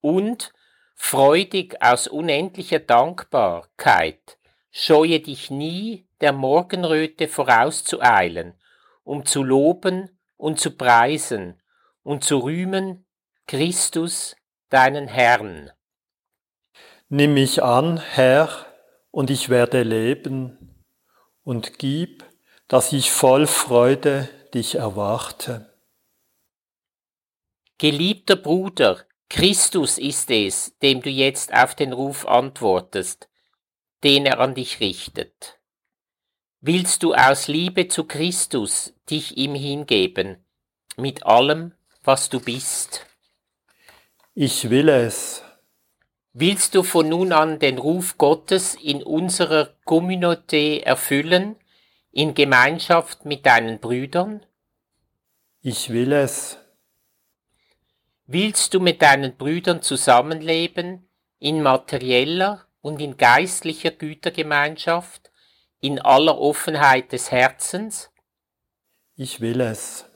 und 0.00 0.52
freudig 0.96 1.80
aus 1.80 2.08
unendlicher 2.08 2.80
Dankbarkeit, 2.80 4.38
scheue 4.70 5.20
dich 5.20 5.50
nie, 5.50 6.06
der 6.20 6.32
Morgenröte 6.32 7.28
vorauszueilen, 7.28 8.54
um 9.04 9.24
zu 9.24 9.42
loben 9.42 10.10
und 10.36 10.60
zu 10.60 10.76
preisen 10.76 11.60
und 12.02 12.24
zu 12.24 12.38
rühmen 12.38 13.06
Christus, 13.46 14.36
deinen 14.68 15.08
Herrn. 15.08 15.70
Nimm 17.08 17.34
mich 17.34 17.62
an, 17.62 17.98
Herr, 17.98 18.48
und 19.10 19.30
ich 19.30 19.48
werde 19.48 19.82
leben, 19.82 20.84
und 21.42 21.78
gib, 21.78 22.24
dass 22.68 22.92
ich 22.92 23.10
voll 23.10 23.48
Freude 23.48 24.28
dich 24.54 24.76
erwarte. 24.76 25.74
Geliebter 27.78 28.36
Bruder, 28.36 29.04
Christus 29.28 29.98
ist 29.98 30.30
es, 30.30 30.76
dem 30.80 31.02
du 31.02 31.10
jetzt 31.10 31.52
auf 31.52 31.74
den 31.74 31.92
Ruf 31.92 32.26
antwortest, 32.26 33.29
den 34.04 34.26
er 34.26 34.40
an 34.40 34.54
dich 34.54 34.80
richtet. 34.80 35.58
Willst 36.60 37.02
du 37.02 37.14
aus 37.14 37.48
Liebe 37.48 37.88
zu 37.88 38.04
Christus 38.04 38.94
dich 39.08 39.36
ihm 39.36 39.54
hingeben, 39.54 40.44
mit 40.96 41.24
allem, 41.24 41.72
was 42.02 42.28
du 42.28 42.40
bist. 42.40 43.06
Ich 44.34 44.70
will 44.70 44.88
es. 44.88 45.42
Willst 46.32 46.74
du 46.74 46.82
von 46.82 47.08
nun 47.08 47.32
an 47.32 47.58
den 47.58 47.78
Ruf 47.78 48.16
Gottes 48.16 48.76
in 48.76 49.02
unserer 49.02 49.74
Communauté 49.84 50.82
erfüllen, 50.82 51.56
in 52.12 52.34
Gemeinschaft 52.34 53.24
mit 53.24 53.46
deinen 53.46 53.80
Brüdern? 53.80 54.44
Ich 55.60 55.90
will 55.90 56.12
es. 56.12 56.58
Willst 58.26 58.74
du 58.74 58.80
mit 58.80 59.02
deinen 59.02 59.36
Brüdern 59.36 59.82
zusammenleben, 59.82 61.08
in 61.40 61.62
materieller 61.62 62.66
und 62.82 63.00
in 63.00 63.16
geistlicher 63.16 63.90
Gütergemeinschaft, 63.90 65.30
in 65.80 65.98
aller 65.98 66.38
Offenheit 66.38 67.12
des 67.12 67.30
Herzens? 67.30 68.10
Ich 69.16 69.40
will 69.40 69.60
es. 69.60 70.06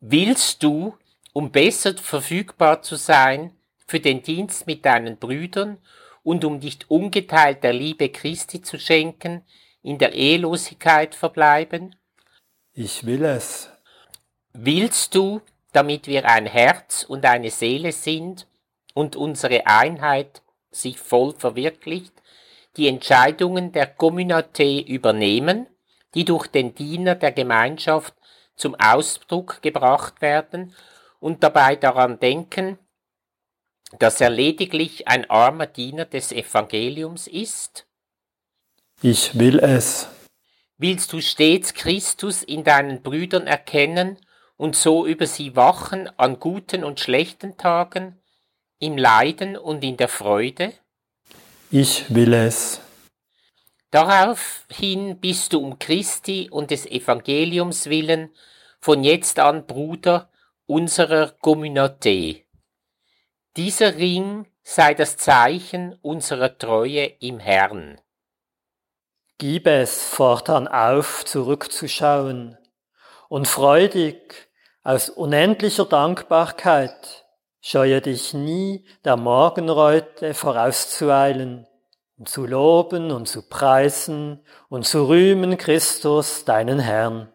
Willst 0.00 0.62
du, 0.62 0.96
um 1.32 1.50
besser 1.50 1.96
verfügbar 1.96 2.82
zu 2.82 2.96
sein 2.96 3.52
für 3.86 4.00
den 4.00 4.22
Dienst 4.22 4.66
mit 4.66 4.84
deinen 4.84 5.16
Brüdern 5.18 5.78
und 6.22 6.44
um 6.44 6.60
dich 6.60 6.78
ungeteilt 6.88 7.64
der 7.64 7.72
Liebe 7.72 8.10
Christi 8.10 8.62
zu 8.62 8.78
schenken, 8.78 9.42
in 9.82 9.98
der 9.98 10.12
Ehelosigkeit 10.12 11.14
verbleiben? 11.14 11.96
Ich 12.72 13.06
will 13.06 13.24
es. 13.24 13.70
Willst 14.52 15.14
du, 15.14 15.40
damit 15.72 16.06
wir 16.06 16.28
ein 16.28 16.46
Herz 16.46 17.02
und 17.02 17.24
eine 17.24 17.50
Seele 17.50 17.92
sind 17.92 18.46
und 18.94 19.16
unsere 19.16 19.66
Einheit 19.66 20.42
sich 20.70 20.98
voll 20.98 21.34
verwirklicht, 21.34 22.12
die 22.76 22.88
Entscheidungen 22.88 23.72
der 23.72 23.96
Communauté 23.96 24.84
übernehmen, 24.84 25.66
die 26.14 26.24
durch 26.24 26.46
den 26.46 26.74
Diener 26.74 27.14
der 27.14 27.32
Gemeinschaft 27.32 28.14
zum 28.56 28.74
Ausdruck 28.74 29.62
gebracht 29.62 30.20
werden 30.20 30.74
und 31.20 31.42
dabei 31.42 31.76
daran 31.76 32.18
denken, 32.18 32.78
dass 33.98 34.20
er 34.20 34.30
lediglich 34.30 35.08
ein 35.08 35.28
armer 35.30 35.66
Diener 35.66 36.04
des 36.04 36.32
Evangeliums 36.32 37.26
ist? 37.26 37.86
Ich 39.00 39.38
will 39.38 39.58
es. 39.60 40.08
Willst 40.76 41.12
du 41.12 41.20
stets 41.20 41.74
Christus 41.74 42.42
in 42.42 42.64
deinen 42.64 43.02
Brüdern 43.02 43.46
erkennen 43.46 44.18
und 44.56 44.76
so 44.76 45.06
über 45.06 45.26
sie 45.26 45.56
wachen 45.56 46.08
an 46.18 46.38
guten 46.38 46.84
und 46.84 47.00
schlechten 47.00 47.56
Tagen, 47.56 48.20
im 48.78 48.96
Leiden 48.96 49.56
und 49.56 49.82
in 49.84 49.96
der 49.96 50.08
Freude? 50.08 50.72
Ich 51.70 52.14
will 52.14 52.32
es. 52.32 52.80
Daraufhin 53.90 55.18
bist 55.18 55.52
du 55.52 55.60
um 55.60 55.78
Christi 55.78 56.48
und 56.50 56.70
des 56.70 56.86
Evangeliums 56.86 57.86
willen 57.86 58.30
von 58.80 59.02
jetzt 59.02 59.38
an 59.38 59.66
Bruder 59.66 60.30
unserer 60.66 61.32
Communauté. 61.42 62.44
Dieser 63.56 63.96
Ring 63.96 64.46
sei 64.62 64.94
das 64.94 65.16
Zeichen 65.16 65.98
unserer 66.02 66.58
Treue 66.58 67.06
im 67.20 67.38
Herrn. 67.38 68.00
Gib 69.38 69.66
es 69.66 70.04
fortan 70.04 70.68
auf, 70.68 71.24
zurückzuschauen 71.24 72.58
und 73.28 73.48
freudig 73.48 74.50
aus 74.82 75.08
unendlicher 75.08 75.86
Dankbarkeit 75.86 77.24
scheue 77.60 78.00
dich 78.00 78.34
nie 78.34 78.84
der 79.04 79.16
Morgenreute 79.16 80.34
vorauszueilen, 80.34 81.66
um 82.16 82.26
zu 82.26 82.46
loben 82.46 83.10
und 83.10 83.26
zu 83.28 83.48
preisen 83.48 84.40
und 84.68 84.86
zu 84.86 85.08
rühmen 85.08 85.56
Christus, 85.56 86.44
deinen 86.44 86.78
Herrn. 86.78 87.32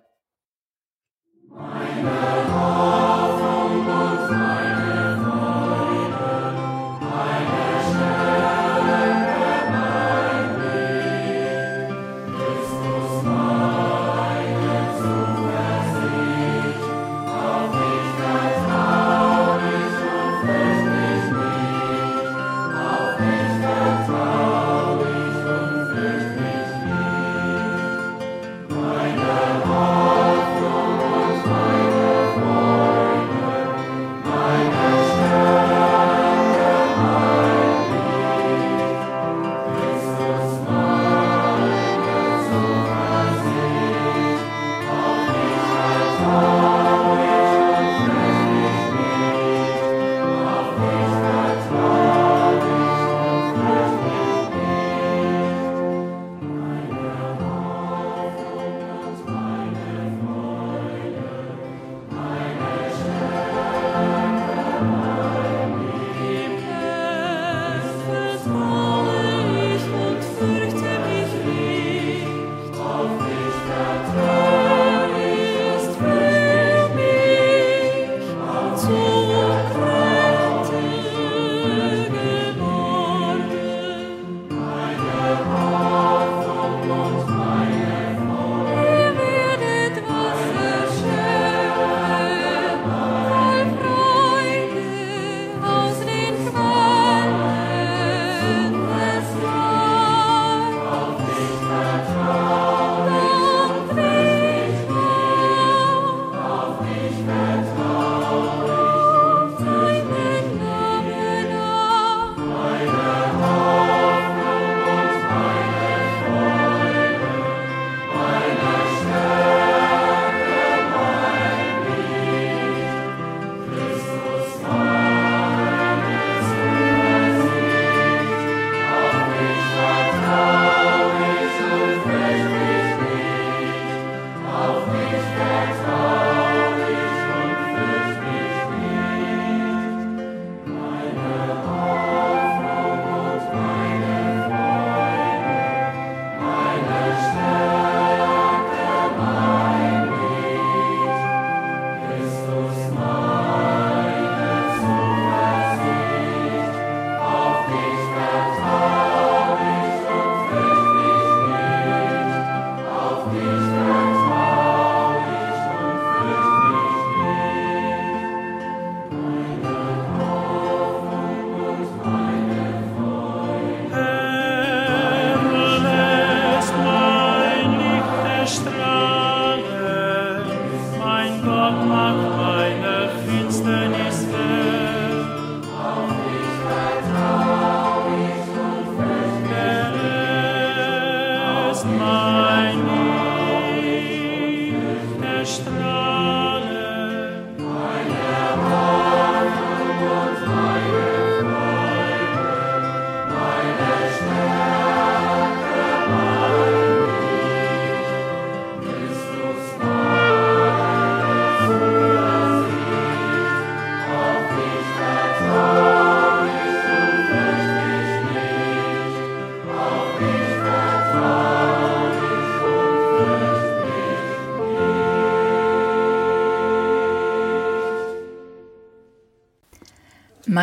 Meine 1.49 2.12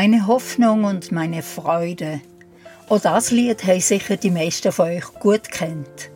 Meine 0.02 0.26
Hoffnung 0.26 0.84
und 0.84 1.12
meine 1.12 1.42
Freude. 1.42 2.22
Auch 2.88 3.00
das 3.00 3.32
Lied 3.32 3.66
haben 3.66 3.82
sicher 3.82 4.16
die 4.16 4.30
meisten 4.30 4.72
von 4.72 4.88
euch 4.88 5.04
gut 5.20 5.50
kennt. 5.50 6.10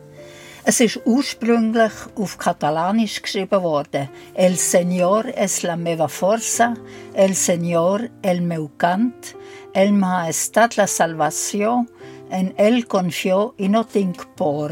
Es 0.63 0.79
ist 0.79 1.01
ursprünglich 1.05 1.91
auf 2.15 2.39
Katalanisch 2.39 3.21
geschrieben 3.21 3.61
worden. 3.61 4.09
El 4.33 4.57
Señor 4.57 5.27
es 5.35 5.61
la 5.61 5.77
meva 5.77 6.09
forza, 6.09 6.73
el 7.13 7.35
Señor 7.35 8.09
el 8.23 8.41
meu 8.41 8.71
cant, 8.75 9.35
el 9.71 9.93
ma 9.93 10.29
estat 10.29 10.77
la 10.77 10.87
salvación, 10.87 11.87
en 12.31 12.55
el 12.57 12.87
confio 12.87 13.53
in 13.57 13.77
por. 14.35 14.71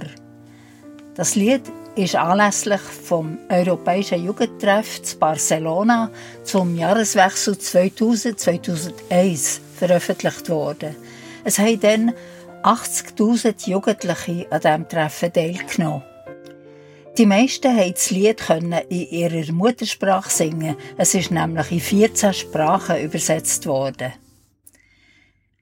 Das 1.14 1.36
Lied 1.36 1.62
ist 1.96 2.16
anlässlich 2.16 2.82
vom 2.82 3.38
Europäischen 3.50 4.26
Jugendtreff 4.26 5.04
zu 5.04 5.20
Barcelona 5.20 6.10
zum 6.44 6.76
Jahreswechsel 6.76 7.54
2000-2001 7.54 9.60
veröffentlicht 9.78 10.50
worden. 10.50 10.96
Es 11.44 11.60
haben 11.60 11.80
dann 11.80 12.16
80.000 12.64 13.70
Jugendliche 13.70 14.48
an 14.50 14.62
diesem 14.62 14.90
Treffen 14.90 15.34
teilgenommen. 15.34 16.02
Die 17.18 17.28
meisten 17.28 17.78
konnten 17.78 17.94
das 17.94 18.10
Lied 18.10 18.42
in 18.90 19.08
ihrer 19.10 19.54
Muttersprache 19.54 20.32
singen. 20.32 20.76
Es 20.98 21.14
ist 21.14 21.30
nämlich 21.30 21.72
in 21.72 21.80
14 21.80 22.34
Sprachen 22.34 23.04
übersetzt 23.04 23.68
worden. 23.68 24.14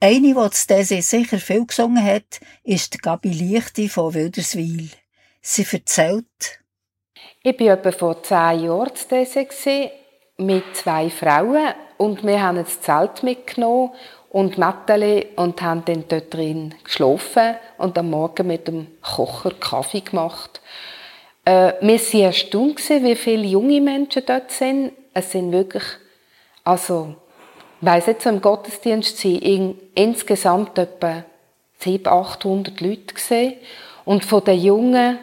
Eine, 0.00 0.28
die 0.28 0.34
das 0.34 0.66
Desi 0.66 1.02
sicher 1.02 1.38
viel 1.38 1.66
gesungen 1.66 2.02
hat, 2.02 2.40
ist 2.64 3.02
Gabi 3.02 3.28
Lichti 3.28 3.90
von 3.90 4.14
Wilderswil. 4.14 4.88
Sie 5.44 5.66
erzählt, 5.68 6.60
ich 7.42 7.58
war 7.58 7.74
etwa 7.74 7.90
vor 7.90 8.22
zehn 8.22 8.64
Jahren 8.64 8.94
zu 8.94 9.08
Desi 9.08 9.90
mit 10.36 10.76
zwei 10.76 11.10
Frauen 11.10 11.74
und 11.98 12.24
wir 12.24 12.40
haben 12.40 12.58
das 12.58 12.80
Zelt 12.80 13.24
mitgenommen 13.24 13.90
und 14.30 14.56
Matteli 14.56 15.30
und 15.34 15.60
haben 15.60 15.84
dann 15.84 16.04
dort 16.06 16.32
drin 16.32 16.76
geschlafen 16.84 17.56
und 17.76 17.98
am 17.98 18.10
Morgen 18.10 18.46
mit 18.46 18.68
dem 18.68 18.86
Kocher 19.02 19.50
Kaffee 19.50 20.02
gemacht. 20.02 20.60
Äh, 21.44 21.72
wir 21.80 21.98
waren 21.98 22.20
erstaunt, 22.20 22.88
wie 22.88 23.16
viele 23.16 23.44
junge 23.44 23.80
Menschen 23.80 24.22
dort 24.24 24.52
sind. 24.52 24.92
Es 25.12 25.32
sind 25.32 25.50
wirklich, 25.50 25.84
also, 26.62 27.16
ich 27.80 27.86
weiss 27.86 28.06
jetzt, 28.06 28.26
im 28.26 28.40
Gottesdienst 28.40 29.18
sind 29.18 29.42
in, 29.42 29.80
insgesamt 29.96 30.78
etwa 30.78 31.24
700, 31.80 32.06
800 32.06 32.80
Leute 32.80 33.12
gesehen 33.12 33.54
und 34.04 34.24
von 34.24 34.44
den 34.44 34.62
Jungen 34.62 35.18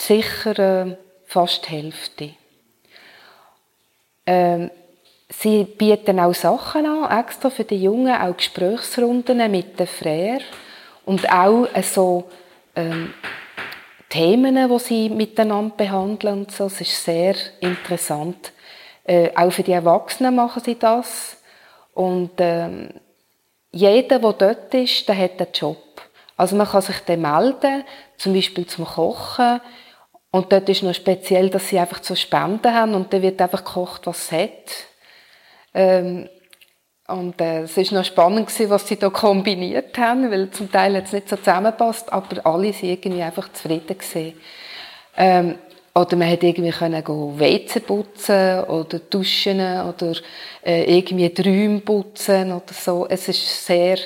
sicher 0.00 0.58
äh, 0.58 0.96
fast 1.26 1.66
die 1.66 1.70
Hälfte. 1.70 2.30
Ähm, 4.26 4.70
Sie 5.30 5.64
bieten 5.64 6.20
auch 6.20 6.34
Sachen 6.34 6.86
an, 6.86 7.20
extra 7.20 7.50
für 7.50 7.64
die 7.64 7.82
Jungen, 7.82 8.14
auch 8.14 8.36
Gesprächsrunden 8.36 9.50
mit 9.50 9.78
den 9.78 9.86
Frères 9.86 10.42
und 11.04 11.30
auch 11.30 11.66
äh, 11.74 11.82
so 11.82 12.24
ähm, 12.74 13.12
Themen, 14.08 14.56
die 14.56 14.78
sie 14.78 15.10
miteinander 15.10 15.76
behandeln 15.76 16.40
und 16.40 16.50
so. 16.50 16.64
Es 16.66 16.80
ist 16.80 17.04
sehr 17.04 17.34
interessant. 17.60 18.52
Äh, 19.04 19.30
auch 19.36 19.50
für 19.50 19.62
die 19.62 19.72
Erwachsenen 19.72 20.34
machen 20.34 20.62
sie 20.64 20.78
das 20.78 21.36
und 21.92 22.30
ähm, 22.38 22.88
jeder, 23.70 24.18
der 24.18 24.32
dort 24.32 24.72
ist, 24.72 25.06
der 25.08 25.18
hat 25.18 25.40
einen 25.40 25.52
Job. 25.52 25.76
Also 26.38 26.56
man 26.56 26.66
kann 26.66 26.80
sich 26.80 27.00
dann 27.00 27.20
melden, 27.20 27.84
zum 28.16 28.32
Beispiel 28.32 28.66
zum 28.66 28.86
Kochen 28.86 29.60
und 30.30 30.52
dort 30.52 30.68
ist 30.68 30.82
noch 30.82 30.94
speziell, 30.94 31.48
dass 31.48 31.68
sie 31.68 31.78
einfach 31.78 32.00
zu 32.00 32.14
Spenden 32.14 32.74
haben 32.74 32.94
und 32.94 33.12
dann 33.12 33.22
wird 33.22 33.40
einfach 33.40 33.64
gekocht, 33.64 34.06
was 34.06 34.24
es 34.24 34.32
hat. 34.32 34.86
Ähm, 35.74 36.28
und 37.08 37.40
äh, 37.40 37.62
es 37.62 37.76
ist 37.78 37.92
noch 37.92 38.04
spannend 38.04 38.48
gewesen, 38.48 38.68
was 38.68 38.86
sie 38.86 38.96
da 38.96 39.08
kombiniert 39.08 39.96
haben, 39.96 40.30
weil 40.30 40.50
zum 40.50 40.70
Teil 40.70 40.94
hat 40.94 41.06
es 41.06 41.12
nicht 41.12 41.28
so 41.28 41.36
zusammenpasst, 41.36 42.12
aber 42.12 42.44
alle 42.44 42.72
sind 42.74 42.90
irgendwie 42.90 43.22
einfach 43.22 43.50
zufrieden 43.50 43.96
gewesen. 43.96 44.34
Ähm, 45.16 45.58
oder 45.94 46.16
man 46.16 46.28
hätte 46.28 46.46
irgendwie 46.46 46.70
können 46.70 47.02
go 47.02 47.32
WC 47.38 47.80
putzen 47.80 48.60
oder 48.64 48.98
duschen 48.98 49.58
oder 49.60 50.12
äh, 50.64 50.98
irgendwie 50.98 51.30
die 51.30 51.42
Räume 51.42 51.80
putzen 51.80 52.52
oder 52.52 52.72
so. 52.72 53.06
Es 53.08 53.26
ist 53.26 53.66
sehr, 53.66 53.98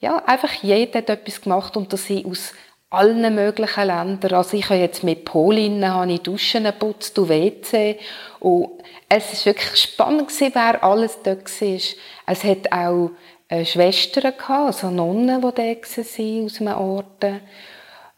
ja, 0.00 0.16
einfach 0.24 0.52
jeder 0.62 0.98
hat 0.98 1.10
etwas 1.10 1.40
gemacht 1.40 1.76
und 1.76 1.92
das 1.92 2.06
sind 2.06 2.26
aus 2.26 2.54
allen 2.90 3.34
möglichen 3.34 3.86
Ländern. 3.86 4.34
Also 4.34 4.56
ich 4.56 4.68
habe 4.70 4.80
jetzt 4.80 5.04
mit 5.04 5.24
Polen 5.24 5.86
habe 5.86 6.12
ich 6.12 6.20
Duschen 6.20 6.64
geputzt, 6.64 7.16
du 7.18 7.28
WC 7.28 7.98
und 8.40 8.70
es 9.08 9.32
ist 9.32 9.46
wirklich 9.46 9.76
spannend 9.76 10.30
wer 10.38 10.82
alles 10.82 11.18
dort 11.22 11.44
war. 11.44 11.78
Es 12.26 12.44
hat 12.44 12.72
auch 12.72 13.10
äh, 13.48 13.64
Schwestern 13.64 14.34
gehabt, 14.36 14.50
also 14.50 14.90
Nonnen, 14.90 15.40
die 15.40 15.46
waren, 15.46 16.44
aus 16.44 16.60
einem 16.60 16.76
Ort. 16.76 17.24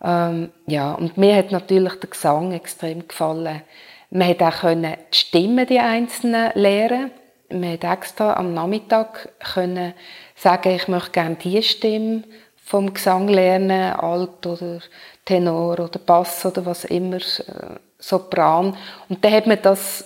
Ähm, 0.03 0.51
ja, 0.66 0.93
und 0.95 1.16
mir 1.16 1.37
hat 1.37 1.53
natürlich 1.53 1.95
der 1.95 2.11
Gesang 2.11 2.53
extrem 2.53 3.07
gefallen. 3.07 3.62
Man 4.11 4.29
hat 4.29 4.43
auch 4.43 4.61
können 4.61 4.97
die 5.12 5.16
Stimmen, 5.16 5.66
die 5.66 5.79
Einzelnen, 5.79 6.51
lernen. 6.55 7.12
Man 7.51 7.73
hat 7.73 7.85
extra 7.85 8.35
am 8.35 8.55
Nachmittag 8.55 9.29
können 9.53 9.95
sagen, 10.35 10.75
ich 10.75 10.89
möchte 10.89 11.11
gerne 11.11 11.37
diese 11.37 11.62
Stimme 11.62 12.25
vom 12.71 12.95
Gesang 12.95 13.27
lernen, 13.27 13.95
Alt 13.95 14.47
oder 14.47 14.79
Tenor 15.25 15.81
oder 15.81 15.99
Bass 15.99 16.47
oder 16.47 16.64
was 16.64 16.85
immer, 16.85 17.16
äh, 17.16 17.79
Sopran. 17.99 18.77
Und 19.09 19.25
dann 19.25 19.33
hat 19.33 19.49
man 19.49 19.59
das 19.61 20.05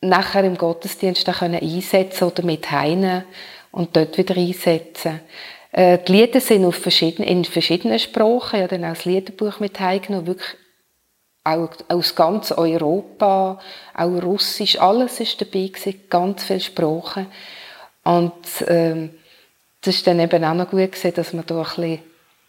nachher 0.00 0.44
im 0.44 0.56
Gottesdienst 0.56 1.26
können 1.26 1.60
einsetzen 1.60 2.24
oder 2.24 2.42
mit 2.42 2.70
heine 2.70 3.26
und 3.70 3.94
dort 3.94 4.16
wieder 4.16 4.34
einsetzen. 4.34 5.20
Äh, 5.72 5.98
die 5.98 6.12
Lieder 6.12 6.40
sind 6.40 6.64
auf 6.64 6.76
verschiedenen, 6.76 7.28
in 7.28 7.44
verschiedenen 7.44 7.98
Sprachen. 7.98 8.60
Habe 8.60 8.68
dann 8.68 8.86
auch 8.86 8.94
das 8.94 9.04
Liederbuch 9.04 9.60
mit 9.60 9.78
heimgenommen, 9.78 10.26
wirklich 10.26 10.56
auch 11.44 11.68
aus 11.88 12.14
ganz 12.14 12.50
Europa, 12.50 13.60
auch 13.94 14.22
Russisch, 14.22 14.80
alles 14.80 15.20
ist 15.20 15.38
dabei 15.38 15.66
gewesen, 15.66 16.00
ganz 16.08 16.44
viele 16.44 16.60
Sprachen. 16.60 17.26
Und 18.04 18.32
ähm, 18.68 19.10
das 19.82 19.96
ist 19.96 20.06
dann 20.06 20.18
eben 20.18 20.44
auch 20.44 20.54
noch 20.54 20.70
gut 20.70 20.92
gewesen, 20.92 21.14
dass 21.14 21.32
man 21.32 21.46
da 21.46 21.58
ein 21.58 21.64
bisschen 21.64 22.00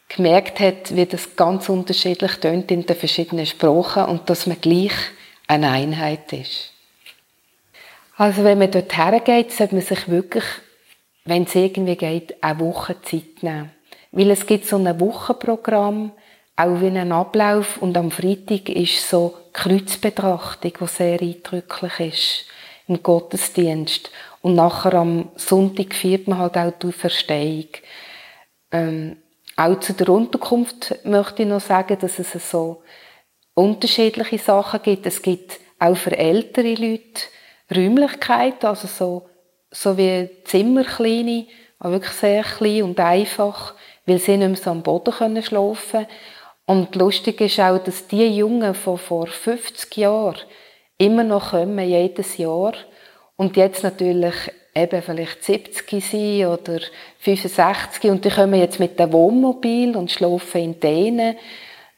gemerkt 0.10 0.60
hat, 0.60 0.96
wie 0.96 1.06
das 1.06 1.36
ganz 1.36 1.70
unterschiedlich 1.70 2.36
tönt 2.36 2.72
in 2.72 2.86
den 2.86 2.96
verschiedenen 2.96 3.46
Sprachen 3.46 4.06
und 4.06 4.30
dass 4.30 4.48
man 4.48 4.60
gleich 4.62 4.94
eine 5.48 5.72
Einheit 5.72 6.32
ist. 6.34 6.72
Also 8.16 8.44
wenn 8.44 8.58
man 8.58 8.72
dort 8.72 8.96
hergeht, 8.98 9.52
sollte 9.52 9.76
man 9.76 9.84
sich 9.84 10.08
wirklich, 10.08 10.46
wenn 11.26 11.44
es 11.44 11.56
irgendwie 11.56 11.96
geht, 11.96 12.42
eine 12.42 12.60
Woche 12.60 13.00
Zeit 13.02 13.44
nehmen. 13.44 13.72
Weil 14.12 14.32
es 14.32 14.46
gibt 14.46 14.66
so 14.66 14.78
ein 14.78 15.00
Wochenprogramm, 15.00 16.12
auch 16.56 16.82
wie 16.82 16.88
ein 16.88 17.12
Ablauf 17.12 17.78
und 17.78 17.96
am 17.96 18.10
Freitag 18.10 18.70
ist 18.70 19.08
so 19.08 19.36
Kreuzbetrachtung, 19.54 20.74
die 20.82 20.88
sehr 20.88 21.22
eindrücklich 21.22 22.00
ist 22.00 22.46
im 22.88 23.04
Gottesdienst. 23.04 24.10
Und 24.42 24.56
nachher 24.56 24.96
am 24.96 25.30
Sonntag 25.36 25.94
feiert 25.94 26.28
man 26.28 26.40
halt 26.40 26.58
auch 26.58 26.72
die 26.72 26.92
Verstehung. 26.92 27.68
Ähm, 28.72 29.18
auch 29.58 29.80
zu 29.80 29.94
der 29.94 30.10
Unterkunft 30.10 31.04
möchte 31.04 31.42
ich 31.44 31.50
noch 31.50 31.60
sagen, 31.60 31.98
dass 32.00 32.20
es 32.20 32.52
so 32.52 32.84
unterschiedliche 33.56 34.38
Sachen 34.38 34.82
gibt. 34.84 35.06
Es 35.08 35.22
gibt 35.22 35.60
auch 35.80 35.98
für 35.98 36.16
ältere 36.16 36.76
Leute 36.76 37.24
Räumlichkeit, 37.76 38.64
also 38.64 38.88
so, 38.88 39.30
so 39.72 39.98
wie 39.98 40.30
Zimmer 40.46 40.84
kleine, 40.84 41.48
aber 41.80 41.94
wirklich 41.94 42.14
sehr 42.14 42.44
klein 42.44 42.84
und 42.84 43.00
einfach, 43.00 43.74
weil 44.06 44.20
sie 44.20 44.38
nicht 44.38 44.48
mehr 44.48 44.58
so 44.58 44.70
am 44.70 44.84
Boden 44.84 45.14
können 45.14 45.44
schlafen 45.44 46.06
Und 46.68 46.96
lustig 46.96 47.42
ist 47.42 47.60
auch, 47.60 47.80
dass 47.80 48.08
die 48.08 48.28
Jungen 48.28 48.76
von 48.76 48.98
vor 48.98 49.28
50 49.28 49.98
Jahren 49.98 50.38
immer 51.00 51.24
noch 51.24 51.50
kommen, 51.50 51.80
jedes 51.80 52.38
Jahr. 52.38 52.74
Und 53.36 53.58
jetzt 53.58 53.84
natürlich 53.84 54.36
eben 54.78 55.02
vielleicht 55.02 55.44
70 55.44 56.04
sind 56.04 56.46
oder 56.46 56.80
65 57.20 58.10
und 58.12 58.24
die 58.24 58.30
kommen 58.30 58.60
jetzt 58.60 58.80
mit 58.80 59.00
dem 59.00 59.12
Wohnmobil 59.12 59.96
und 59.96 60.12
schlafen 60.12 60.62
in 60.62 60.80
denen 60.80 61.36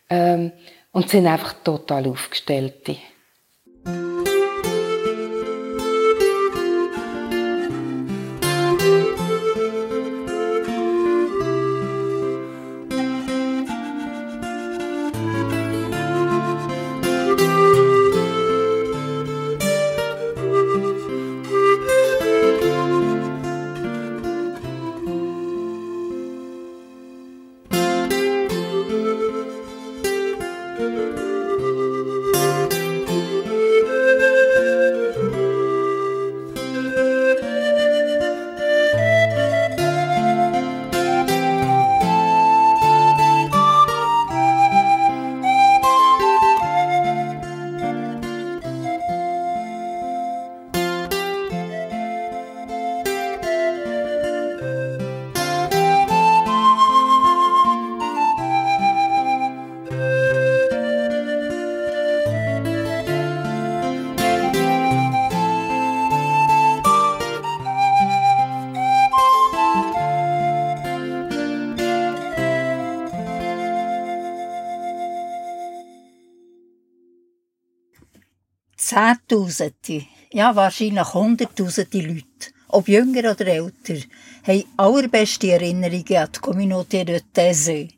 ähm, 0.10 0.52
und 0.92 1.10
sind 1.10 1.28
einfach 1.28 1.54
total 1.64 2.08
aufgestellte. 2.08 2.98
Zehntausende, 79.30 80.08
ja 80.34 80.56
wahrscheinlich 80.56 81.14
Hunderttausende 81.14 82.02
Leute, 82.02 82.52
ob 82.68 82.88
jünger 82.88 83.32
oder 83.32 83.46
älter, 83.46 84.02
haben 84.44 84.64
allerbeste 84.76 85.52
Erinnerungen 85.52 86.18
an 86.18 86.32
die 86.32 86.40
Communauté 86.40 87.04
de 87.06 87.22
Thésée. 87.32 87.94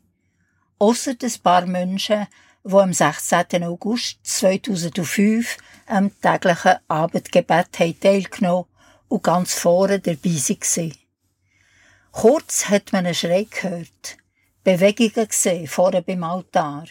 Ausser 0.78 1.14
ein 1.22 1.32
paar 1.42 1.64
Menschen, 1.64 2.26
die 2.64 2.74
am 2.74 2.92
16. 2.92 3.64
August 3.64 4.18
2005 4.24 5.56
am 5.86 6.10
täglichen 6.20 6.76
Abendgebet 6.88 7.72
teilgenommen 7.72 8.66
und 9.08 9.22
ganz 9.22 9.54
vorne 9.54 10.00
dabei 10.00 10.36
waren. 10.36 10.92
Kurz 12.10 12.68
hat 12.68 12.92
man 12.92 13.06
einen 13.06 13.14
Schrei 13.14 13.46
gehört, 13.48 14.18
Bewegungen 14.64 15.28
gesehen 15.28 15.66
vorne 15.66 16.02
beim 16.02 16.24
Altar. 16.24 16.84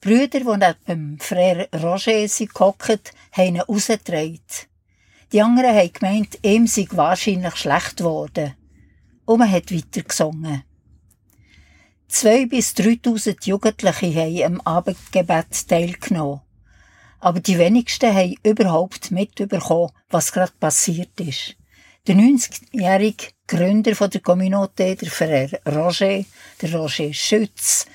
Brüder, 0.00 0.40
die 0.40 0.74
neben 0.86 1.18
Frère 1.18 1.68
Roger 1.82 2.26
gehockt, 2.46 3.12
haben 3.32 3.56
ihn 3.56 3.60
rausgetragen. 3.60 4.40
Die 5.32 5.42
anderen 5.42 5.74
haben 5.74 5.92
gemeint, 5.92 6.38
ihm 6.42 6.66
sei 6.66 6.86
wahrscheinlich 6.90 7.56
schlecht 7.56 7.96
geworden. 7.96 8.54
Und 9.24 9.38
man 9.38 9.50
hat 9.50 9.72
weiter 9.72 10.02
gesungen. 10.02 10.62
Zwei 12.08 12.46
bis 12.46 12.74
dreitausend 12.74 13.44
Jugendliche 13.46 14.14
haben 14.14 14.44
am 14.44 14.60
Abendgebet 14.60 15.66
teilgenommen. 15.66 16.42
Aber 17.18 17.40
die 17.40 17.58
wenigsten 17.58 18.14
haben 18.14 18.36
überhaupt 18.44 19.10
mitbekommen, 19.10 19.90
was 20.08 20.32
gerade 20.32 20.52
passiert 20.60 21.18
ist. 21.18 21.56
Der 22.06 22.14
90-jährige 22.14 23.30
Gründer 23.48 23.90
der 23.92 24.22
Communauté, 24.22 24.94
der 24.94 25.10
Frère 25.10 25.58
Roger, 25.68 26.24
der 26.62 26.74
Roger 26.74 27.12
Schütz, 27.12 27.86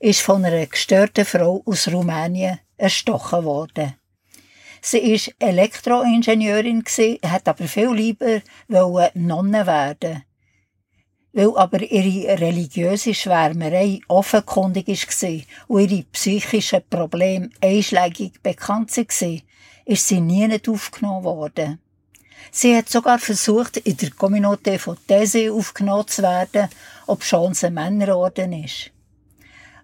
ist 0.00 0.22
von 0.22 0.44
einer 0.44 0.66
gestörten 0.66 1.24
Frau 1.24 1.62
aus 1.64 1.86
Rumänien 1.86 2.58
erstochen 2.76 3.44
worden. 3.44 3.94
Sie 4.82 4.98
ist 4.98 5.34
Elektroingenieurin 5.38 6.82
hat 7.24 7.46
aber 7.46 7.68
viel 7.68 7.92
lieber 7.92 8.40
Nonne 9.14 9.66
werden 9.66 10.24
weil 11.32 11.56
aber 11.56 11.80
ihre 11.80 12.40
religiöse 12.40 13.14
Schwärmerei 13.14 14.00
offenkundig 14.08 14.88
war 14.88 15.40
und 15.68 15.90
ihre 15.90 16.02
psychischen 16.04 16.82
Probleme 16.88 17.50
einschlägig 17.60 18.42
bekannt 18.42 18.96
waren, 18.96 19.42
ist 19.84 20.08
sie 20.08 20.20
nie 20.20 20.46
nicht 20.48 20.68
aufgenommen 20.68 21.24
worden. 21.24 21.80
Sie 22.50 22.76
hat 22.76 22.88
sogar 22.88 23.18
versucht, 23.18 23.76
in 23.76 23.96
der 23.96 24.10
Communauté 24.10 24.78
von 24.78 24.96
Thésée 25.08 25.52
aufgenommen 25.52 26.08
zu 26.08 26.22
werden, 26.22 26.68
ob 27.06 27.22
schon 27.22 27.54
ein 27.62 27.74
Männerorden 27.74 28.52
ist. 28.52 28.90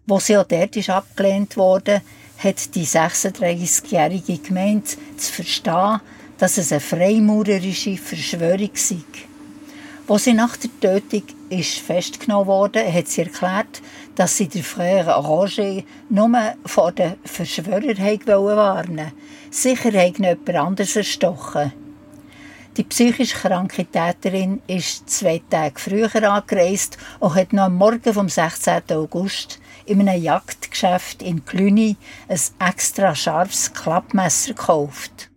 Wo 0.07 0.21
sie 0.21 0.37
auch 0.37 0.45
dort 0.45 0.77
ist 0.77 0.91
abgelehnt 0.91 1.57
wurde, 1.57 2.01
hat 2.39 2.75
die 2.75 2.87
36-Jährige 2.87 4.39
gemeint, 4.39 4.97
zu 5.17 5.33
verstehen, 5.33 6.01
dass 6.39 6.59
es 6.59 6.71
eine 6.71 6.81
freimaurerische 6.81 7.97
Verschwörung 7.97 8.71
sei. 8.75 8.99
Wo 10.07 10.19
sie 10.19 10.35
nach 10.35 10.57
der 10.57 10.71
Tötung 10.81 11.25
ist 11.49 11.79
festgenommen 11.79 12.47
wurde, 12.47 12.93
hat 12.93 13.09
sie 13.09 13.23
erklärt, 13.23 13.83
dass 14.15 14.37
sie 14.37 14.47
der 14.47 14.63
Frère 14.63 15.13
Roger 15.15 15.83
nur 16.09 16.55
vor 16.65 16.93
den 16.93 17.17
Verschwörern 17.25 17.99
warnen 18.27 19.13
Sicher 19.51 19.93
hat 19.93 20.19
jemand 20.19 20.49
anderes 20.51 20.95
erstochen. 20.95 21.73
Die 22.77 22.85
psychisch 22.85 23.33
kranke 23.33 23.87
Täterin 23.87 24.61
ist 24.67 25.09
zwei 25.09 25.41
Tage 25.51 25.81
früher 25.81 26.31
angereist 26.31 26.99
und 27.19 27.35
hat 27.35 27.53
noch 27.53 27.65
am 27.65 27.77
Morgen 27.77 28.13
vom 28.13 28.29
16. 28.29 28.83
August 28.91 29.59
in 29.87 30.07
einem 30.09 30.23
Jagdgeschäft 30.23 31.23
in 31.23 31.45
Cluny 31.45 31.97
ein 32.29 32.41
extra 32.69 33.15
scharfes 33.15 33.73
Klappmesser 33.73 34.55
gekauft. 34.55 35.31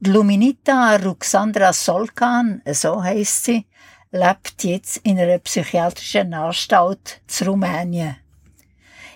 Die 0.00 0.10
Luminita 0.10 0.96
Ruxandra 0.96 1.72
Solkan, 1.72 2.62
so 2.70 3.02
heisst 3.02 3.44
sie, 3.44 3.66
lebt 4.10 4.64
jetzt 4.64 4.98
in 4.98 5.18
einer 5.18 5.38
psychiatrischen 5.38 6.34
Anstalt 6.34 7.20
zu 7.26 7.46
Rumänien. 7.46 8.16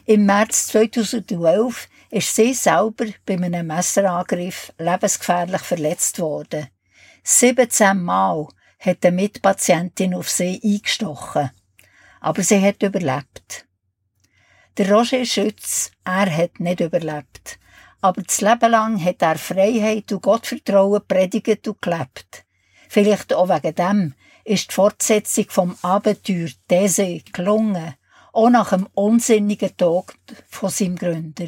Im 0.04 0.26
März 0.26 0.66
2011 0.68 1.88
ist 2.10 2.34
sie 2.34 2.52
selber 2.52 3.06
bei 3.24 3.34
einem 3.34 3.68
Messerangriff 3.68 4.72
lebensgefährlich 4.78 5.62
verletzt 5.62 6.18
worden. 6.18 6.66
17 7.22 8.02
Mal 8.02 8.48
hat 8.80 9.06
eine 9.06 9.16
Mitpatientin 9.16 10.14
auf 10.14 10.28
sie 10.28 10.60
eingestochen. 10.62 11.50
Aber 12.20 12.42
sie 12.42 12.60
hat 12.60 12.82
überlebt. 12.82 13.66
Der 14.78 14.90
Roger 14.90 15.24
Schütz, 15.24 15.90
er 16.04 16.34
hat 16.34 16.60
nicht 16.60 16.80
überlebt 16.80 17.58
aber 18.02 18.22
das 18.22 18.40
Leben 18.40 18.70
lang 18.70 19.02
hat 19.02 19.22
er 19.22 19.38
Freiheit 19.38 20.12
und 20.12 20.22
Gottvertrauen 20.22 21.00
predigt 21.06 21.66
und 21.68 21.80
gelebt. 21.80 22.44
Vielleicht 22.88 23.32
auch 23.32 23.48
wegen 23.48 23.74
dem 23.74 24.14
ist 24.44 24.70
die 24.70 24.74
Fortsetzung 24.74 25.46
vom 25.48 25.76
Abenteuer 25.82 26.48
These 26.68 27.20
gelungen, 27.32 27.94
auch 28.32 28.50
nach 28.50 28.70
dem 28.70 28.88
unsinnigen 28.92 29.76
Tod 29.76 30.14
von 30.48 30.68
seinem 30.68 30.96
Gründer. 30.96 31.46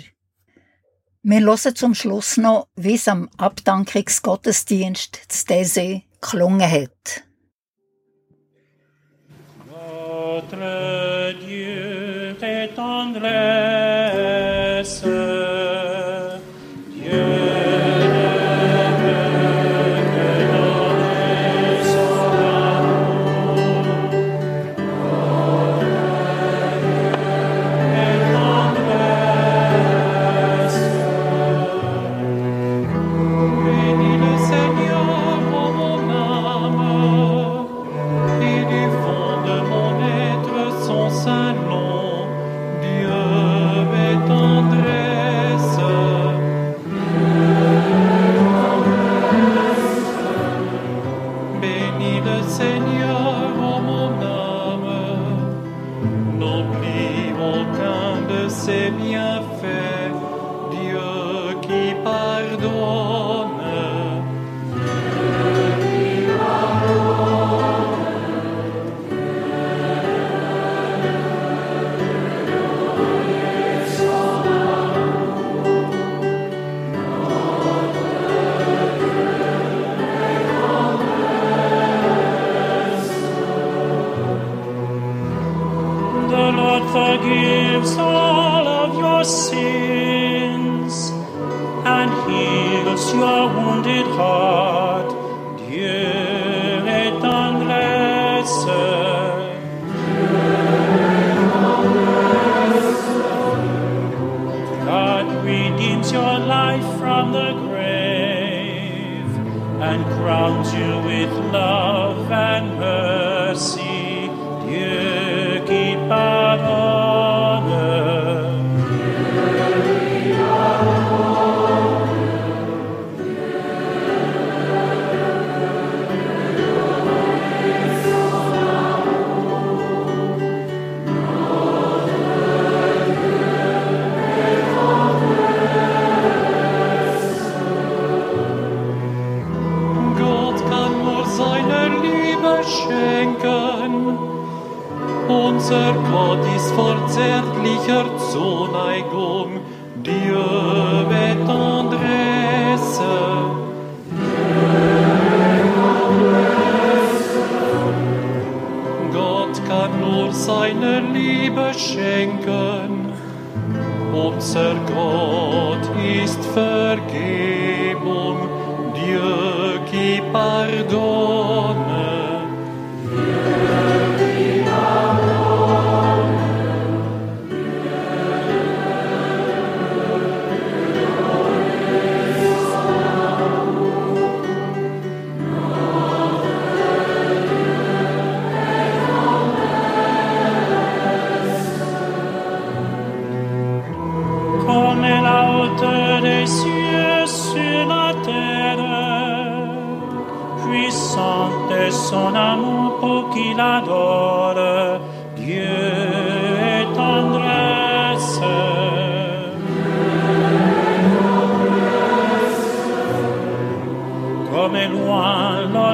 Wir 1.22 1.40
hören 1.40 1.74
zum 1.74 1.94
Schluss 1.94 2.36
noch, 2.36 2.68
wie 2.76 2.94
es 2.94 3.08
am 3.08 3.28
Abdankungsgottesdienst 3.36 5.22
zu 5.28 5.46
These 5.46 6.02
gelungen 6.20 6.70
hat. 6.70 7.24
Notre 9.66 11.34
Dieu 11.40 12.13
tendresse. 12.68 13.24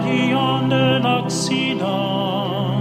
l'Orient 0.00 0.68
de 0.68 1.02
l'Occident, 1.02 2.76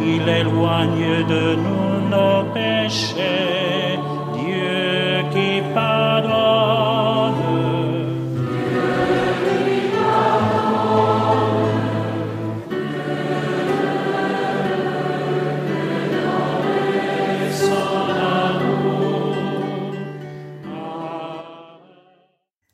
il 0.00 0.28
éloigne 0.28 1.26
de 1.26 1.56
nous 1.56 2.08
nos 2.10 2.44
péchés, 2.52 3.98
Dieu 4.34 5.22
qui 5.32 5.62
pardonne. 5.74 6.50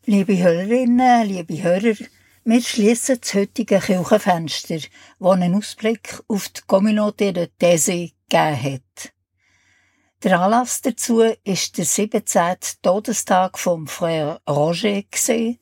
Liebe 0.09 0.30
Hörerinnen, 0.30 1.26
liebe 1.26 1.59
Hörer, 1.62 1.99
wir 2.49 2.62
schließen 2.62 3.18
das 3.20 3.34
heutige 3.34 3.80
Kirchenfenster, 3.80 4.78
das 5.18 5.32
einen 5.32 5.57
Ausblick 5.57 6.22
auf 6.28 6.49
die 6.49 6.61
Communauté 6.61 7.32
de 7.32 7.49
Thésée 7.61 8.12
gegeben 8.28 8.62
hat. 8.62 9.12
Der 10.22 10.40
Anlass 10.40 10.80
dazu 10.80 11.22
ist 11.42 11.76
der 11.76 11.84
17. 11.84 12.22
Todestag 12.82 13.59
vom 13.59 13.86
Frère 13.86 14.38
Roger, 14.49 15.03
der 15.26 15.57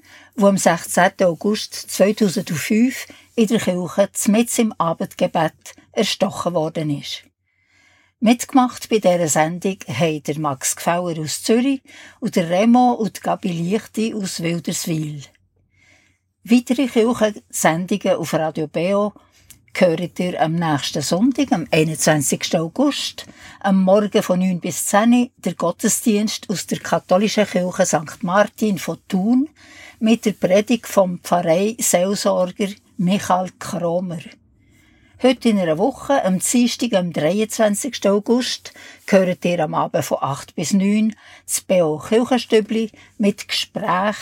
am 0.47 0.59
16. 0.59 1.12
August 1.22 1.72
2005 1.72 3.07
in 3.35 3.47
der 3.47 3.61
Kirche 3.61 4.11
mitten 4.26 4.61
im 4.61 4.72
Abendgebet 4.76 5.74
erstochen 5.93 6.53
worden 6.53 7.01
ist. 7.01 7.24
Mitgemacht 8.20 8.91
bei 8.91 8.99
dieser 8.99 9.28
Sendung 9.28 9.78
haben 9.89 10.22
der 10.22 10.39
Max 10.39 10.76
Gfauer 10.76 11.18
aus 11.18 11.43
Zürich 11.43 11.80
und 12.20 12.37
der 12.37 12.51
Remo 12.51 12.93
und 12.93 13.22
Gabi 13.22 13.49
Lichti 13.49 14.12
aus 14.12 14.43
Wilderswil. 14.43 15.22
Weitere 16.47 16.88
Kirchensendungen 16.88 18.16
auf 18.16 18.34
Radio 18.34 18.66
Beo 18.66 19.14
höret 19.74 20.20
ihr 20.20 20.42
am 20.42 20.53
nächsten 20.57 21.01
Sonntag, 21.01 21.51
am 21.53 21.66
21. 21.70 22.59
August, 22.59 23.24
am 23.61 23.80
Morgen 23.80 24.22
von 24.22 24.40
9 24.40 24.61
bis 24.61 24.84
10 24.84 25.12
Uhr, 25.14 25.30
der 25.38 25.55
Gottesdienst 25.55 26.51
aus 26.51 26.66
der 26.66 26.80
katholischen 26.80 27.47
Kirche 27.47 27.86
St. 27.86 28.22
Martin 28.22 28.78
von 28.78 28.99
Thun 29.09 29.49
mit 30.01 30.26
der 30.26 30.32
Predigt 30.32 30.86
vom 30.86 31.18
Pfarrei 31.20 31.78
Seelsorger 31.80 32.68
Michael 32.99 33.49
Kromer. 33.59 34.20
Heute 35.22 35.49
in 35.49 35.59
einer 35.59 35.78
Woche, 35.78 36.22
am 36.26 36.40
Dienstag, 36.40 36.92
am 36.92 37.11
23. 37.11 38.07
August, 38.07 38.74
gehört 39.07 39.47
ihr 39.47 39.61
am 39.61 39.72
Abend 39.72 40.05
von 40.05 40.18
8 40.20 40.55
bis 40.55 40.74
9 40.74 41.16
das 41.47 41.62
B.O. 41.62 41.97
Kirchenstübli 41.97 42.90
mit 43.16 43.49
Gespräch, 43.49 44.16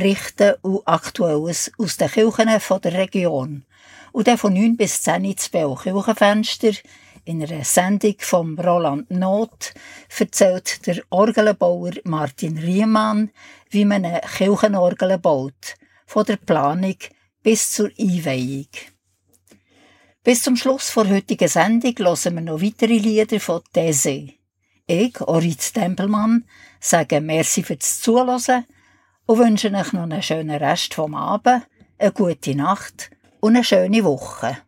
Berichten 0.00 0.54
und 0.62 0.80
Aktuelles 0.88 1.70
aus 1.76 1.98
den 1.98 2.08
Kirchen 2.08 2.58
von 2.60 2.80
der 2.80 2.94
Region. 2.94 3.66
Und 4.12 4.26
dann 4.26 4.38
von 4.38 4.54
9 4.54 4.74
bis 4.78 5.02
10 5.02 5.34
das 5.36 5.50
B.O. 5.50 5.74
Kirchenfenster 5.74 6.72
in 7.26 7.42
einer 7.42 7.64
Sendung 7.64 8.14
vom 8.20 8.58
Roland 8.58 9.10
Not 9.10 9.74
erzählt 10.18 10.86
der 10.86 11.02
Orgelbauer 11.10 11.92
Martin 12.04 12.56
Riemann, 12.56 13.30
wie 13.68 13.84
man 13.84 14.06
eine 14.06 14.22
Kirchenorgel 14.22 15.18
baut, 15.18 15.76
von 16.06 16.24
der 16.24 16.38
Planung 16.38 16.96
bis 17.42 17.70
zur 17.70 17.90
Einweihung. 17.98 18.68
Bis 20.24 20.42
zum 20.42 20.56
Schluss 20.56 20.94
der 20.94 21.10
heutigen 21.10 21.48
Sendung 21.48 21.94
hören 21.98 22.34
wir 22.36 22.40
noch 22.40 22.62
weitere 22.62 22.96
Lieder 22.96 23.38
von 23.38 23.60
Thésée. 23.74 24.32
Ich, 24.86 25.20
Orit 25.20 25.74
Tempelmann, 25.74 26.46
sage 26.80 27.20
merci 27.20 27.62
fürs 27.62 28.00
Zuhören 28.00 28.64
und 29.30 29.38
wünsche 29.38 29.72
euch 29.72 29.92
noch 29.92 30.02
einen 30.02 30.24
schönen 30.24 30.56
Rest 30.56 30.94
vom 30.94 31.14
Abend, 31.14 31.62
eine 31.98 32.10
gute 32.10 32.56
Nacht 32.56 33.10
und 33.38 33.54
eine 33.54 33.62
schöne 33.62 34.02
Woche. 34.02 34.58